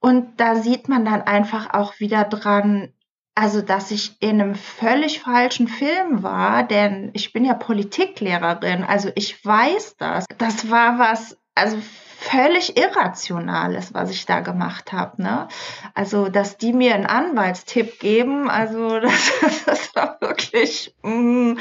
Und 0.00 0.38
da 0.38 0.56
sieht 0.56 0.88
man 0.88 1.04
dann 1.04 1.22
einfach 1.22 1.72
auch 1.72 1.98
wieder 2.00 2.24
dran, 2.24 2.92
also 3.34 3.62
dass 3.62 3.90
ich 3.90 4.16
in 4.20 4.40
einem 4.40 4.54
völlig 4.54 5.20
falschen 5.20 5.68
Film 5.68 6.22
war, 6.22 6.62
denn 6.62 7.10
ich 7.14 7.32
bin 7.32 7.44
ja 7.44 7.54
Politiklehrerin, 7.54 8.84
also 8.84 9.10
ich 9.14 9.44
weiß 9.44 9.96
das. 9.96 10.26
Das 10.38 10.70
war 10.70 10.98
was, 10.98 11.38
also 11.56 11.78
völlig 12.18 12.76
Irrationales, 12.76 13.94
was 13.94 14.10
ich 14.10 14.26
da 14.26 14.40
gemacht 14.40 14.92
habe. 14.92 15.22
Ne? 15.22 15.48
Also, 15.94 16.28
dass 16.28 16.56
die 16.56 16.72
mir 16.72 16.94
einen 16.94 17.06
Anwaltstipp 17.06 17.98
geben, 17.98 18.50
also 18.50 19.00
das, 19.00 19.64
das 19.64 19.94
war 19.94 20.18
wirklich, 20.20 20.94
mm, 21.02 21.54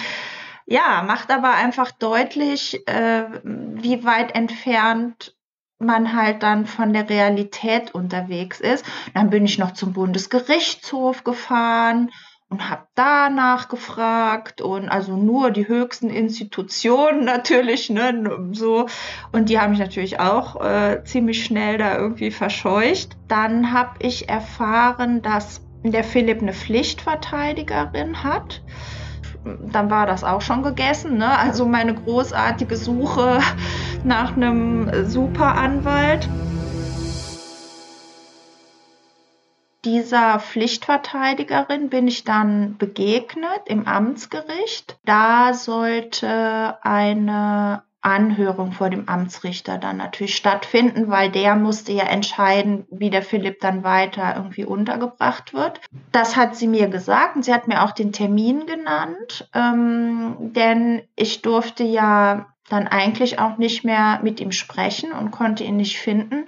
ja, 0.66 1.04
macht 1.04 1.32
aber 1.32 1.52
einfach 1.52 1.92
deutlich, 1.92 2.88
äh, 2.88 3.26
wie 3.44 4.04
weit 4.04 4.34
entfernt 4.34 5.36
man 5.78 6.16
halt 6.16 6.42
dann 6.42 6.66
von 6.66 6.94
der 6.94 7.10
Realität 7.10 7.94
unterwegs 7.94 8.60
ist. 8.62 8.86
Dann 9.14 9.30
bin 9.30 9.46
ich 9.46 9.58
noch 9.58 9.72
zum 9.72 9.94
Bundesgerichtshof 9.94 11.24
gefahren 11.24 12.12
und 12.50 12.70
habe 12.70 12.88
danach 12.96 13.70
gefragt 13.70 14.62
und 14.62 14.88
also 14.88 15.18
nur 15.18 15.52
die 15.52 15.68
höchsten 15.68 16.10
Institutionen 16.10 17.26
natürlich, 17.26 17.90
ne, 17.90 18.50
so 18.52 18.88
und 19.32 19.50
die 19.50 19.60
haben 19.60 19.72
mich 19.72 19.80
natürlich 19.80 20.20
auch 20.20 20.62
äh, 20.64 21.04
ziemlich 21.04 21.44
schnell 21.44 21.78
da 21.78 21.98
irgendwie 21.98 22.32
verscheucht. 22.32 23.18
Dann 23.28 23.74
habe 23.74 23.96
ich 24.00 24.30
erfahren, 24.30 25.22
dass 25.22 25.62
der 25.84 26.04
Philipp 26.04 26.42
eine 26.42 26.54
Pflichtverteidigerin 26.54 28.24
hat. 28.24 28.64
Dann 29.72 29.92
war 29.92 30.08
das 30.08 30.24
auch 30.24 30.42
schon 30.42 30.64
gegessen. 30.64 31.18
Ne? 31.18 31.38
Also 31.38 31.68
meine 31.68 31.94
großartige 31.94 32.76
Suche 32.78 33.40
nach 34.04 34.36
einem 34.36 35.06
Superanwalt. 35.06 36.28
Dieser 39.86 40.40
Pflichtverteidigerin 40.40 41.90
bin 41.90 42.08
ich 42.08 42.24
dann 42.24 42.78
begegnet 42.78 43.62
im 43.68 43.88
Amtsgericht. 43.88 44.98
Da 45.06 45.54
sollte 45.54 46.78
eine 46.84 47.84
Anhörung 48.02 48.72
vor 48.72 48.90
dem 48.90 49.10
Amtsrichter 49.10 49.78
dann 49.80 49.98
natürlich 49.98 50.36
stattfinden, 50.36 51.10
weil 51.10 51.32
der 51.32 51.56
musste 51.56 51.92
ja 51.92 52.04
entscheiden, 52.04 52.86
wie 52.92 53.10
der 53.10 53.24
Philipp 53.24 53.60
dann 53.62 53.84
weiter 53.84 54.36
irgendwie 54.36 54.66
untergebracht 54.66 55.54
wird. 55.54 55.82
Das 56.12 56.36
hat 56.36 56.56
sie 56.56 56.68
mir 56.68 56.88
gesagt 56.88 57.36
und 57.36 57.44
sie 57.44 57.54
hat 57.54 57.68
mir 57.68 57.84
auch 57.84 57.92
den 57.92 58.12
Termin 58.12 58.68
genannt, 58.68 59.50
ähm, 59.56 60.36
denn 60.40 61.02
ich 61.16 61.42
durfte 61.42 61.84
ja 61.84 62.48
dann 62.70 62.88
eigentlich 62.88 63.40
auch 63.40 63.58
nicht 63.58 63.84
mehr 63.84 64.20
mit 64.24 64.40
ihm 64.40 64.52
sprechen 64.52 65.12
und 65.12 65.32
konnte 65.32 65.64
ihn 65.64 65.78
nicht 65.78 66.00
finden 66.00 66.46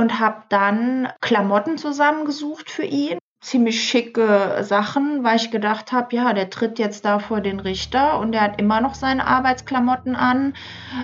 und 0.00 0.18
habe 0.18 0.44
dann 0.48 1.08
Klamotten 1.20 1.76
zusammengesucht 1.76 2.70
für 2.70 2.84
ihn. 2.84 3.18
Ziemlich 3.42 3.82
schicke 3.82 4.58
Sachen, 4.62 5.24
weil 5.24 5.36
ich 5.36 5.50
gedacht 5.50 5.92
habe, 5.92 6.16
ja, 6.16 6.32
der 6.32 6.48
tritt 6.48 6.78
jetzt 6.78 7.04
da 7.04 7.18
vor 7.18 7.42
den 7.42 7.60
Richter 7.60 8.18
und 8.18 8.32
der 8.32 8.40
hat 8.40 8.58
immer 8.58 8.80
noch 8.80 8.94
seine 8.94 9.26
Arbeitsklamotten 9.26 10.16
an. 10.16 10.54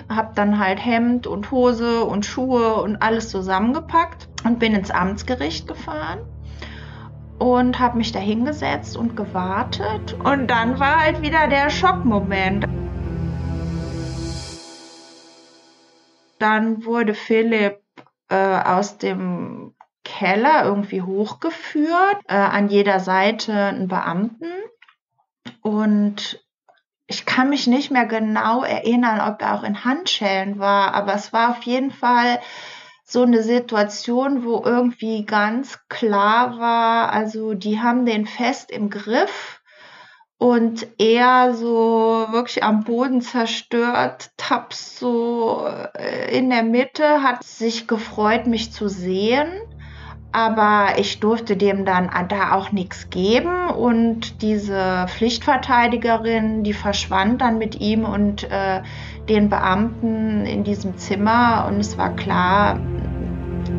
Hab 0.09 0.35
dann 0.35 0.57
halt 0.57 0.83
Hemd 0.83 1.27
und 1.27 1.51
Hose 1.51 2.03
und 2.05 2.25
Schuhe 2.25 2.81
und 2.81 2.97
alles 3.03 3.29
zusammengepackt 3.29 4.29
und 4.43 4.57
bin 4.57 4.73
ins 4.73 4.89
Amtsgericht 4.89 5.67
gefahren 5.67 6.19
und 7.37 7.77
habe 7.77 7.97
mich 7.97 8.11
da 8.11 8.19
hingesetzt 8.19 8.97
und 8.97 9.15
gewartet. 9.15 10.15
Und 10.23 10.47
dann 10.47 10.79
war 10.79 11.03
halt 11.03 11.21
wieder 11.21 11.47
der 11.47 11.69
Schockmoment. 11.69 12.65
Dann 16.39 16.83
wurde 16.85 17.13
Philipp 17.13 17.86
äh, 18.29 18.35
aus 18.35 18.97
dem 18.97 19.75
Keller 20.03 20.63
irgendwie 20.65 21.01
hochgeführt, 21.01 22.17
äh, 22.27 22.35
an 22.35 22.69
jeder 22.69 22.99
Seite 22.99 23.53
einen 23.53 23.87
Beamten. 23.87 24.51
Und 25.61 26.43
ich 27.07 27.25
kann 27.25 27.49
mich 27.49 27.67
nicht 27.67 27.91
mehr 27.91 28.05
genau 28.05 28.63
erinnern, 28.63 29.21
ob 29.21 29.41
er 29.41 29.55
auch 29.55 29.63
in 29.63 29.85
Handschellen 29.85 30.59
war, 30.59 30.93
aber 30.93 31.13
es 31.13 31.31
war 31.33 31.51
auf 31.51 31.63
jeden 31.63 31.91
Fall 31.91 32.39
so 33.03 33.23
eine 33.23 33.41
Situation, 33.41 34.43
wo 34.43 34.61
irgendwie 34.65 35.25
ganz 35.25 35.79
klar 35.87 36.59
war, 36.59 37.13
also 37.13 37.53
die 37.53 37.79
haben 37.79 38.05
den 38.05 38.25
fest 38.25 38.69
im 38.69 38.89
Griff 38.89 39.56
und 40.37 40.87
er 40.99 41.55
so 41.55 42.27
wirklich 42.29 42.63
am 42.63 42.83
Boden 42.83 43.21
zerstört, 43.21 44.29
tapst 44.37 44.99
so 44.99 45.67
äh, 45.93 46.37
in 46.37 46.49
der 46.49 46.63
Mitte, 46.63 47.23
hat 47.23 47.43
sich 47.43 47.87
gefreut, 47.87 48.45
mich 48.45 48.71
zu 48.71 48.87
sehen. 48.87 49.47
Aber 50.33 50.99
ich 50.99 51.19
durfte 51.19 51.57
dem 51.57 51.85
dann 51.85 52.11
da 52.29 52.51
auch 52.51 52.71
nichts 52.71 53.09
geben 53.09 53.69
und 53.69 54.41
diese 54.43 55.05
Pflichtverteidigerin, 55.07 56.63
die 56.63 56.73
verschwand 56.73 57.41
dann 57.41 57.57
mit 57.57 57.79
ihm 57.79 58.03
und 58.03 58.43
äh, 58.43 58.81
den 59.29 59.49
Beamten 59.49 60.45
in 60.45 60.63
diesem 60.63 60.97
Zimmer 60.97 61.65
und 61.67 61.79
es 61.79 61.97
war 61.97 62.15
klar, 62.15 62.79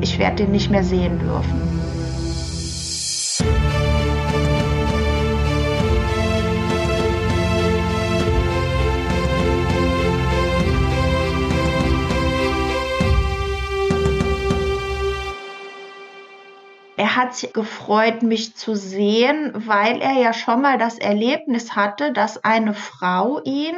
ich 0.00 0.18
werde 0.18 0.36
den 0.36 0.50
nicht 0.50 0.70
mehr 0.70 0.82
sehen 0.82 1.20
dürfen. 1.20 1.77
Er 16.98 17.14
hat 17.14 17.36
sich 17.36 17.52
gefreut, 17.52 18.22
mich 18.22 18.56
zu 18.56 18.74
sehen, 18.74 19.52
weil 19.54 20.02
er 20.02 20.14
ja 20.14 20.32
schon 20.32 20.60
mal 20.60 20.78
das 20.78 20.98
Erlebnis 20.98 21.76
hatte, 21.76 22.12
dass 22.12 22.42
eine 22.42 22.74
Frau 22.74 23.40
ihn 23.44 23.76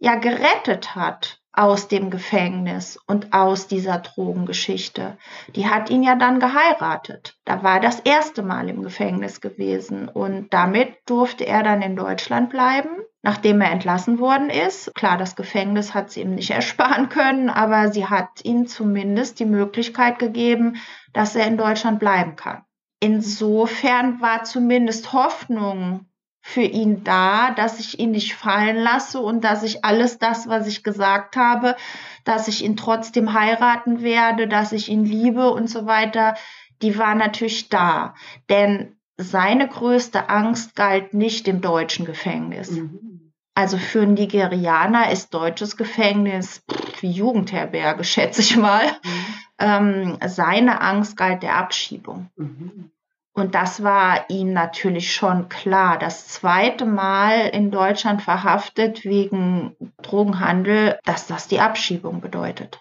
ja 0.00 0.16
gerettet 0.16 0.96
hat 0.96 1.40
aus 1.52 1.88
dem 1.88 2.10
Gefängnis 2.10 2.98
und 3.06 3.34
aus 3.34 3.66
dieser 3.66 3.98
Drogengeschichte. 3.98 5.18
Die 5.54 5.68
hat 5.68 5.90
ihn 5.90 6.02
ja 6.02 6.14
dann 6.14 6.40
geheiratet. 6.40 7.36
Da 7.44 7.62
war 7.62 7.78
das 7.78 8.00
erste 8.00 8.42
Mal 8.42 8.70
im 8.70 8.82
Gefängnis 8.82 9.40
gewesen 9.42 10.08
und 10.08 10.52
damit 10.54 10.94
durfte 11.06 11.46
er 11.46 11.62
dann 11.62 11.82
in 11.82 11.94
Deutschland 11.94 12.48
bleiben, 12.48 12.88
nachdem 13.20 13.60
er 13.60 13.70
entlassen 13.70 14.18
worden 14.18 14.48
ist. 14.48 14.94
Klar, 14.94 15.18
das 15.18 15.36
Gefängnis 15.36 15.92
hat 15.92 16.10
sie 16.10 16.22
ihm 16.22 16.34
nicht 16.34 16.50
ersparen 16.52 17.10
können, 17.10 17.50
aber 17.50 17.92
sie 17.92 18.06
hat 18.06 18.44
ihm 18.44 18.66
zumindest 18.66 19.38
die 19.38 19.46
Möglichkeit 19.46 20.18
gegeben, 20.18 20.76
dass 21.12 21.36
er 21.36 21.46
in 21.46 21.58
Deutschland 21.58 21.98
bleiben 21.98 22.34
kann. 22.36 22.64
Insofern 22.98 24.20
war 24.20 24.44
zumindest 24.44 25.12
Hoffnung 25.12 26.06
für 26.44 26.62
ihn 26.62 27.04
da, 27.04 27.52
dass 27.52 27.78
ich 27.78 28.00
ihn 28.00 28.10
nicht 28.10 28.34
fallen 28.34 28.76
lasse 28.76 29.20
und 29.20 29.44
dass 29.44 29.62
ich 29.62 29.84
alles 29.84 30.18
das, 30.18 30.48
was 30.48 30.66
ich 30.66 30.82
gesagt 30.82 31.36
habe, 31.36 31.76
dass 32.24 32.48
ich 32.48 32.64
ihn 32.64 32.76
trotzdem 32.76 33.32
heiraten 33.32 34.02
werde, 34.02 34.48
dass 34.48 34.72
ich 34.72 34.88
ihn 34.88 35.04
liebe 35.04 35.50
und 35.50 35.70
so 35.70 35.86
weiter, 35.86 36.34
die 36.82 36.98
war 36.98 37.14
natürlich 37.14 37.68
da. 37.68 38.14
Denn 38.50 38.96
seine 39.16 39.68
größte 39.68 40.28
Angst 40.28 40.74
galt 40.74 41.14
nicht 41.14 41.46
im 41.46 41.60
deutschen 41.60 42.04
Gefängnis. 42.04 42.72
Mhm. 42.72 43.32
Also 43.54 43.78
für 43.78 44.02
einen 44.02 44.14
Nigerianer 44.14 45.12
ist 45.12 45.32
deutsches 45.34 45.76
Gefängnis 45.76 46.64
wie 47.00 47.10
Jugendherberge, 47.10 48.02
schätze 48.04 48.40
ich 48.40 48.56
mal. 48.56 48.86
Mhm. 48.86 49.34
Ähm, 49.58 50.18
seine 50.26 50.80
Angst 50.80 51.16
galt 51.16 51.44
der 51.44 51.56
Abschiebung. 51.56 52.30
Mhm. 52.34 52.90
Und 53.34 53.54
das 53.54 53.82
war 53.82 54.28
ihm 54.28 54.52
natürlich 54.52 55.14
schon 55.14 55.48
klar. 55.48 55.98
Das 55.98 56.28
zweite 56.28 56.84
Mal 56.84 57.48
in 57.48 57.70
Deutschland 57.70 58.20
verhaftet 58.20 59.04
wegen 59.04 59.74
Drogenhandel, 60.02 60.98
dass 61.04 61.26
das 61.26 61.48
die 61.48 61.60
Abschiebung 61.60 62.20
bedeutet. 62.20 62.80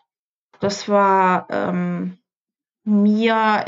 Das 0.60 0.90
war 0.90 1.48
ähm, 1.50 2.18
mir 2.84 3.66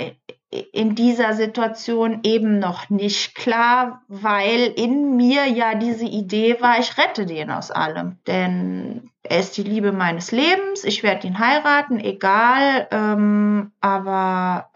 in 0.72 0.94
dieser 0.94 1.34
Situation 1.34 2.20
eben 2.24 2.60
noch 2.60 2.90
nicht 2.90 3.34
klar, 3.34 4.04
weil 4.08 4.72
in 4.76 5.16
mir 5.16 5.48
ja 5.48 5.76
diese 5.76 6.06
Idee 6.06 6.58
war, 6.60 6.80
ich 6.80 6.98
rette 6.98 7.26
den 7.26 7.50
aus 7.50 7.72
allem. 7.72 8.20
Denn 8.28 9.10
er 9.24 9.40
ist 9.40 9.58
die 9.58 9.64
Liebe 9.64 9.92
meines 9.92 10.32
Lebens, 10.32 10.84
ich 10.84 11.02
werde 11.02 11.28
ihn 11.28 11.40
heiraten, 11.40 12.00
egal. 12.00 12.88
Ähm, 12.92 13.72
aber 13.80 14.70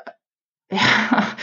ja, 0.72 1.36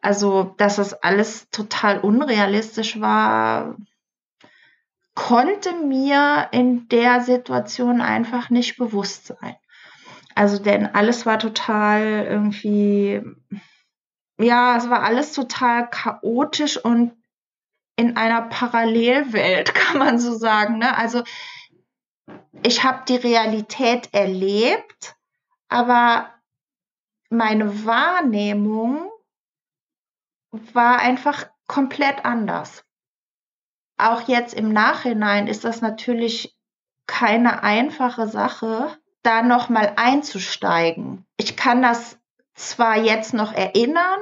also, 0.00 0.54
dass 0.56 0.76
das 0.76 0.94
alles 0.94 1.48
total 1.50 2.00
unrealistisch 2.00 3.00
war, 3.00 3.76
konnte 5.14 5.74
mir 5.74 6.48
in 6.52 6.88
der 6.88 7.20
Situation 7.20 8.00
einfach 8.00 8.50
nicht 8.50 8.76
bewusst 8.76 9.26
sein. 9.26 9.56
Also, 10.34 10.58
denn 10.58 10.94
alles 10.94 11.26
war 11.26 11.38
total 11.38 12.26
irgendwie, 12.28 13.22
ja, 14.38 14.76
es 14.76 14.88
war 14.88 15.02
alles 15.02 15.34
total 15.34 15.88
chaotisch 15.90 16.82
und 16.82 17.12
in 17.96 18.16
einer 18.16 18.42
Parallelwelt, 18.42 19.74
kann 19.74 19.98
man 19.98 20.18
so 20.18 20.34
sagen. 20.34 20.78
Ne? 20.78 20.96
Also, 20.96 21.22
ich 22.62 22.82
habe 22.82 23.02
die 23.06 23.16
Realität 23.16 24.08
erlebt, 24.12 25.16
aber 25.68 26.31
meine 27.32 27.84
Wahrnehmung 27.84 29.10
war 30.72 30.98
einfach 30.98 31.48
komplett 31.66 32.24
anders. 32.24 32.84
Auch 33.98 34.28
jetzt 34.28 34.54
im 34.54 34.72
Nachhinein 34.72 35.46
ist 35.46 35.64
das 35.64 35.80
natürlich 35.80 36.56
keine 37.06 37.62
einfache 37.62 38.28
Sache, 38.28 38.96
da 39.22 39.42
nochmal 39.42 39.94
einzusteigen. 39.96 41.24
Ich 41.36 41.56
kann 41.56 41.80
das 41.82 42.18
zwar 42.54 42.98
jetzt 42.98 43.32
noch 43.32 43.52
erinnern, 43.52 44.20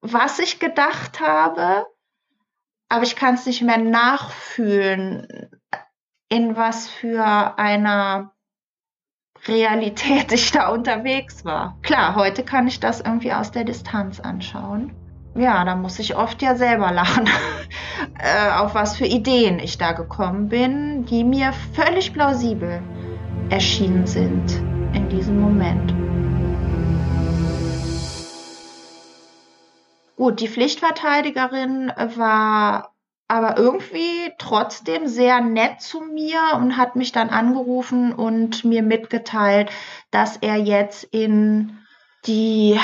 was 0.00 0.38
ich 0.38 0.58
gedacht 0.58 1.20
habe, 1.20 1.86
aber 2.88 3.04
ich 3.04 3.14
kann 3.14 3.34
es 3.34 3.46
nicht 3.46 3.62
mehr 3.62 3.78
nachfühlen, 3.78 5.50
in 6.28 6.56
was 6.56 6.88
für 6.88 7.58
einer 7.58 8.34
Realität 9.46 10.32
ich 10.32 10.52
da 10.52 10.68
unterwegs 10.68 11.44
war. 11.44 11.76
Klar, 11.82 12.14
heute 12.14 12.42
kann 12.42 12.68
ich 12.68 12.80
das 12.80 13.00
irgendwie 13.00 13.32
aus 13.32 13.50
der 13.50 13.64
Distanz 13.64 14.20
anschauen 14.20 14.92
ja, 15.34 15.64
da 15.64 15.76
muss 15.76 15.98
ich 15.98 16.16
oft 16.16 16.42
ja 16.42 16.54
selber 16.56 16.90
lachen, 16.90 17.28
äh, 18.18 18.50
auf 18.58 18.74
was 18.74 18.96
für 18.96 19.06
Ideen 19.06 19.58
ich 19.58 19.78
da 19.78 19.92
gekommen 19.92 20.48
bin, 20.48 21.04
die 21.06 21.24
mir 21.24 21.52
völlig 21.74 22.12
plausibel 22.12 22.82
erschienen 23.48 24.06
sind 24.06 24.52
in 24.92 25.08
diesem 25.08 25.40
Moment. 25.40 25.94
Gut, 30.16 30.40
die 30.40 30.48
Pflichtverteidigerin 30.48 31.92
war 32.16 32.92
aber 33.30 33.56
irgendwie 33.58 34.32
trotzdem 34.38 35.06
sehr 35.06 35.40
nett 35.40 35.80
zu 35.80 36.00
mir 36.00 36.40
und 36.56 36.76
hat 36.76 36.96
mich 36.96 37.12
dann 37.12 37.30
angerufen 37.30 38.12
und 38.12 38.64
mir 38.64 38.82
mitgeteilt, 38.82 39.70
dass 40.10 40.38
er 40.38 40.56
jetzt 40.56 41.04
in 41.04 41.78
die 42.26 42.76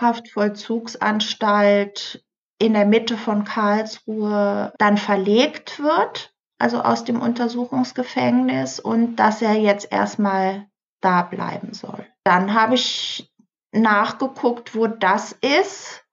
Haftvollzugsanstalt 0.00 2.24
in 2.58 2.74
der 2.74 2.84
Mitte 2.84 3.16
von 3.16 3.44
Karlsruhe 3.44 4.72
dann 4.78 4.98
verlegt 4.98 5.80
wird, 5.80 6.34
also 6.58 6.80
aus 6.80 7.04
dem 7.04 7.22
Untersuchungsgefängnis 7.22 8.80
und 8.80 9.14
dass 9.16 9.40
er 9.40 9.54
jetzt 9.54 9.92
erstmal 9.92 10.66
da 11.00 11.22
bleiben 11.22 11.74
soll. 11.74 12.04
Dann 12.24 12.54
habe 12.54 12.74
ich 12.74 13.32
nachgeguckt, 13.70 14.74
wo 14.74 14.88
das 14.88 15.30
ist 15.30 16.03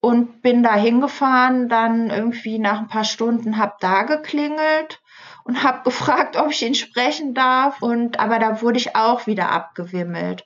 und 0.00 0.42
bin 0.42 0.62
da 0.62 0.74
hingefahren, 0.74 1.68
dann 1.68 2.10
irgendwie 2.10 2.58
nach 2.58 2.78
ein 2.78 2.88
paar 2.88 3.04
Stunden 3.04 3.58
habe 3.58 3.74
da 3.80 4.02
geklingelt 4.02 5.00
und 5.44 5.62
habe 5.62 5.82
gefragt, 5.84 6.36
ob 6.36 6.50
ich 6.50 6.62
ihn 6.62 6.74
sprechen 6.74 7.34
darf 7.34 7.82
und 7.82 8.18
aber 8.18 8.38
da 8.38 8.62
wurde 8.62 8.78
ich 8.78 8.96
auch 8.96 9.26
wieder 9.26 9.50
abgewimmelt. 9.50 10.44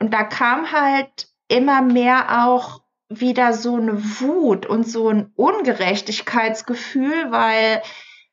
Und 0.00 0.14
da 0.14 0.24
kam 0.24 0.72
halt 0.72 1.28
immer 1.48 1.82
mehr 1.82 2.46
auch 2.46 2.80
wieder 3.08 3.52
so 3.52 3.76
eine 3.76 4.20
Wut 4.20 4.66
und 4.66 4.86
so 4.86 5.08
ein 5.08 5.32
Ungerechtigkeitsgefühl, 5.34 7.30
weil 7.30 7.82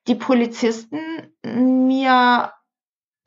die 0.08 0.15
Polizisten 0.15 0.99
mir 1.43 2.51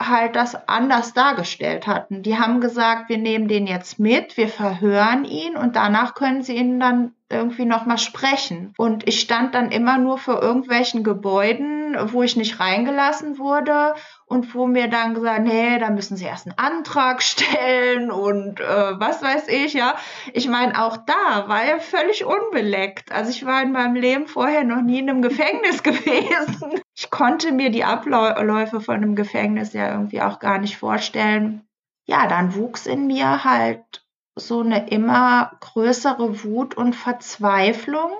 halt 0.00 0.36
das 0.36 0.68
anders 0.68 1.12
dargestellt 1.12 1.86
hatten. 1.86 2.22
Die 2.22 2.38
haben 2.38 2.60
gesagt, 2.60 3.08
wir 3.08 3.18
nehmen 3.18 3.48
den 3.48 3.66
jetzt 3.66 3.98
mit, 3.98 4.36
wir 4.36 4.48
verhören 4.48 5.24
ihn 5.24 5.56
und 5.56 5.74
danach 5.74 6.14
können 6.14 6.42
sie 6.42 6.56
ihn 6.56 6.78
dann 6.78 7.14
irgendwie 7.30 7.66
nochmal 7.66 7.98
sprechen. 7.98 8.72
Und 8.78 9.06
ich 9.06 9.20
stand 9.20 9.54
dann 9.54 9.70
immer 9.70 9.98
nur 9.98 10.18
vor 10.18 10.42
irgendwelchen 10.42 11.04
Gebäuden, 11.04 11.96
wo 12.12 12.22
ich 12.22 12.36
nicht 12.36 12.58
reingelassen 12.58 13.38
wurde 13.38 13.94
und 14.26 14.54
wo 14.54 14.66
mir 14.66 14.88
dann 14.88 15.14
gesagt, 15.14 15.42
nee, 15.42 15.78
da 15.78 15.90
müssen 15.90 16.16
Sie 16.16 16.24
erst 16.24 16.46
einen 16.46 16.58
Antrag 16.58 17.22
stellen 17.22 18.10
und 18.10 18.60
äh, 18.60 19.00
was 19.00 19.22
weiß 19.22 19.48
ich, 19.48 19.74
ja. 19.74 19.94
Ich 20.32 20.48
meine, 20.48 20.82
auch 20.82 20.96
da 20.96 21.48
war 21.48 21.62
er 21.62 21.80
völlig 21.80 22.24
unbeleckt. 22.24 23.12
Also 23.12 23.30
ich 23.30 23.44
war 23.44 23.62
in 23.62 23.72
meinem 23.72 23.94
Leben 23.94 24.26
vorher 24.26 24.64
noch 24.64 24.80
nie 24.80 25.00
in 25.00 25.10
einem 25.10 25.22
Gefängnis 25.22 25.82
gewesen. 25.82 26.80
Ich 26.96 27.10
konnte 27.10 27.52
mir 27.52 27.70
die 27.70 27.84
Abläufe 27.84 28.80
von 28.80 28.96
einem 28.96 29.14
Gefängnis 29.14 29.72
ja 29.74 29.92
irgendwie 29.92 30.22
auch 30.22 30.38
gar 30.38 30.58
nicht 30.58 30.78
vorstellen. 30.78 31.62
Ja, 32.06 32.26
dann 32.26 32.54
wuchs 32.54 32.86
in 32.86 33.06
mir 33.06 33.44
halt 33.44 34.02
so 34.38 34.60
eine 34.60 34.88
immer 34.88 35.52
größere 35.60 36.44
Wut 36.44 36.76
und 36.76 36.94
Verzweiflung 36.94 38.12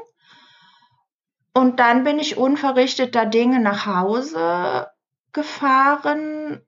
Und 1.59 1.81
dann 1.81 2.05
bin 2.05 2.21
ich 2.21 2.37
unverrichteter 2.37 3.27
Dinge 3.27 3.61
nach 3.61 3.87
Hause 3.87 4.87
gefahren. 5.33 6.61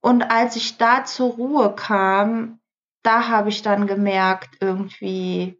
Und 0.00 0.22
als 0.22 0.54
ich 0.54 0.78
da 0.78 1.04
zur 1.04 1.32
Ruhe 1.32 1.74
kam, 1.74 2.60
da 3.02 3.26
habe 3.28 3.48
ich 3.48 3.62
dann 3.62 3.88
gemerkt, 3.88 4.50
irgendwie, 4.60 5.58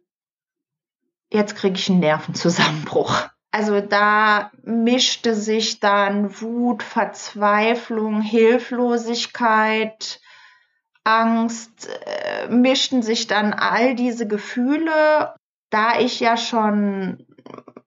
jetzt 1.29 1.57
kriege 1.57 1.75
ich 1.75 1.89
einen 1.89 1.99
Nervenzusammenbruch. 1.99 3.27
Also 3.51 3.81
da 3.81 4.51
mischte 4.61 5.35
sich 5.35 5.81
dann 5.81 6.39
Wut, 6.39 6.83
Verzweiflung, 6.83 8.21
Hilflosigkeit, 8.21 10.21
Angst, 11.09 11.89
äh, 12.05 12.47
mischten 12.49 13.01
sich 13.01 13.27
dann 13.27 13.53
all 13.53 13.95
diese 13.95 14.27
Gefühle. 14.27 15.33
Da 15.71 15.99
ich 15.99 16.19
ja 16.19 16.37
schon 16.37 17.25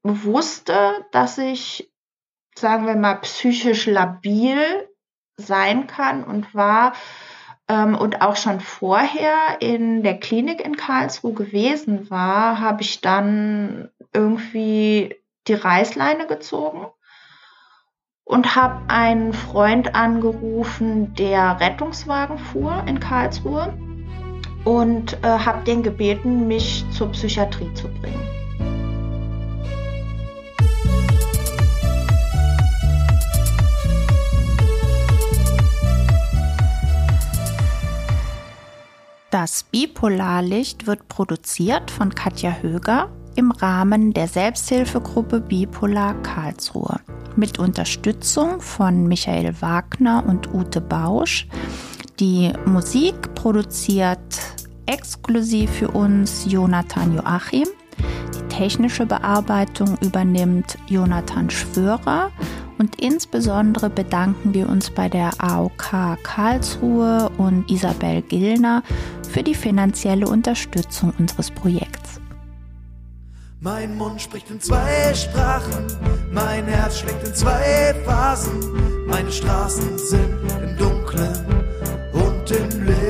wusste, 0.02 1.06
dass 1.12 1.38
ich, 1.38 1.92
sagen 2.56 2.86
wir 2.86 2.96
mal, 2.96 3.14
psychisch 3.16 3.86
labil 3.86 4.88
sein 5.36 5.86
kann 5.86 6.24
und 6.24 6.54
war 6.54 6.94
ähm, 7.68 7.94
und 7.96 8.22
auch 8.22 8.36
schon 8.36 8.60
vorher 8.60 9.60
in 9.60 10.02
der 10.02 10.18
Klinik 10.18 10.60
in 10.60 10.76
Karlsruhe 10.76 11.32
gewesen 11.32 12.10
war, 12.10 12.60
habe 12.60 12.82
ich 12.82 13.00
dann 13.00 13.90
irgendwie 14.12 15.16
die 15.46 15.54
Reißleine 15.54 16.26
gezogen 16.26 16.86
und 18.32 18.56
habe 18.56 18.80
einen 18.88 19.34
Freund 19.34 19.94
angerufen, 19.94 21.14
der 21.16 21.60
Rettungswagen 21.60 22.38
fuhr 22.38 22.82
in 22.86 22.98
Karlsruhe 22.98 23.74
und 24.64 25.18
äh, 25.22 25.26
habe 25.26 25.62
den 25.64 25.82
gebeten, 25.82 26.48
mich 26.48 26.82
zur 26.92 27.12
Psychiatrie 27.12 27.70
zu 27.74 27.88
bringen. 27.88 28.26
Das 39.28 39.62
Bipolarlicht 39.64 40.86
wird 40.86 41.06
produziert 41.08 41.90
von 41.90 42.14
Katja 42.14 42.56
Höger 42.62 43.10
im 43.34 43.50
Rahmen 43.50 44.12
der 44.12 44.28
Selbsthilfegruppe 44.28 45.40
Bipolar 45.40 46.14
Karlsruhe 46.22 47.00
mit 47.36 47.58
Unterstützung 47.58 48.60
von 48.60 49.06
Michael 49.06 49.54
Wagner 49.60 50.24
und 50.26 50.52
Ute 50.52 50.80
Bausch. 50.80 51.46
Die 52.20 52.52
Musik 52.66 53.34
produziert 53.34 54.18
exklusiv 54.86 55.70
für 55.70 55.88
uns 55.88 56.44
Jonathan 56.48 57.14
Joachim. 57.14 57.68
Die 58.34 58.48
technische 58.54 59.06
Bearbeitung 59.06 59.96
übernimmt 60.00 60.76
Jonathan 60.86 61.48
Schwörer 61.48 62.30
und 62.78 63.00
insbesondere 63.00 63.88
bedanken 63.90 64.54
wir 64.54 64.68
uns 64.68 64.90
bei 64.90 65.08
der 65.08 65.30
AOK 65.38 66.18
Karlsruhe 66.22 67.30
und 67.38 67.70
Isabel 67.70 68.22
Gillner 68.22 68.82
für 69.30 69.42
die 69.42 69.54
finanzielle 69.54 70.26
Unterstützung 70.26 71.12
unseres 71.18 71.50
Projekts. 71.50 72.11
Mein 73.64 73.96
Mund 73.96 74.20
spricht 74.20 74.50
in 74.50 74.60
zwei 74.60 75.14
Sprachen, 75.14 75.86
mein 76.32 76.66
Herz 76.66 76.98
schlägt 76.98 77.24
in 77.24 77.32
zwei 77.32 77.94
Phasen, 78.04 79.06
meine 79.06 79.30
Straßen 79.30 79.98
sind 79.98 80.34
im 80.64 80.76
Dunkeln 80.76 81.46
und 82.12 82.50
im 82.50 82.86
Licht. 82.86 83.01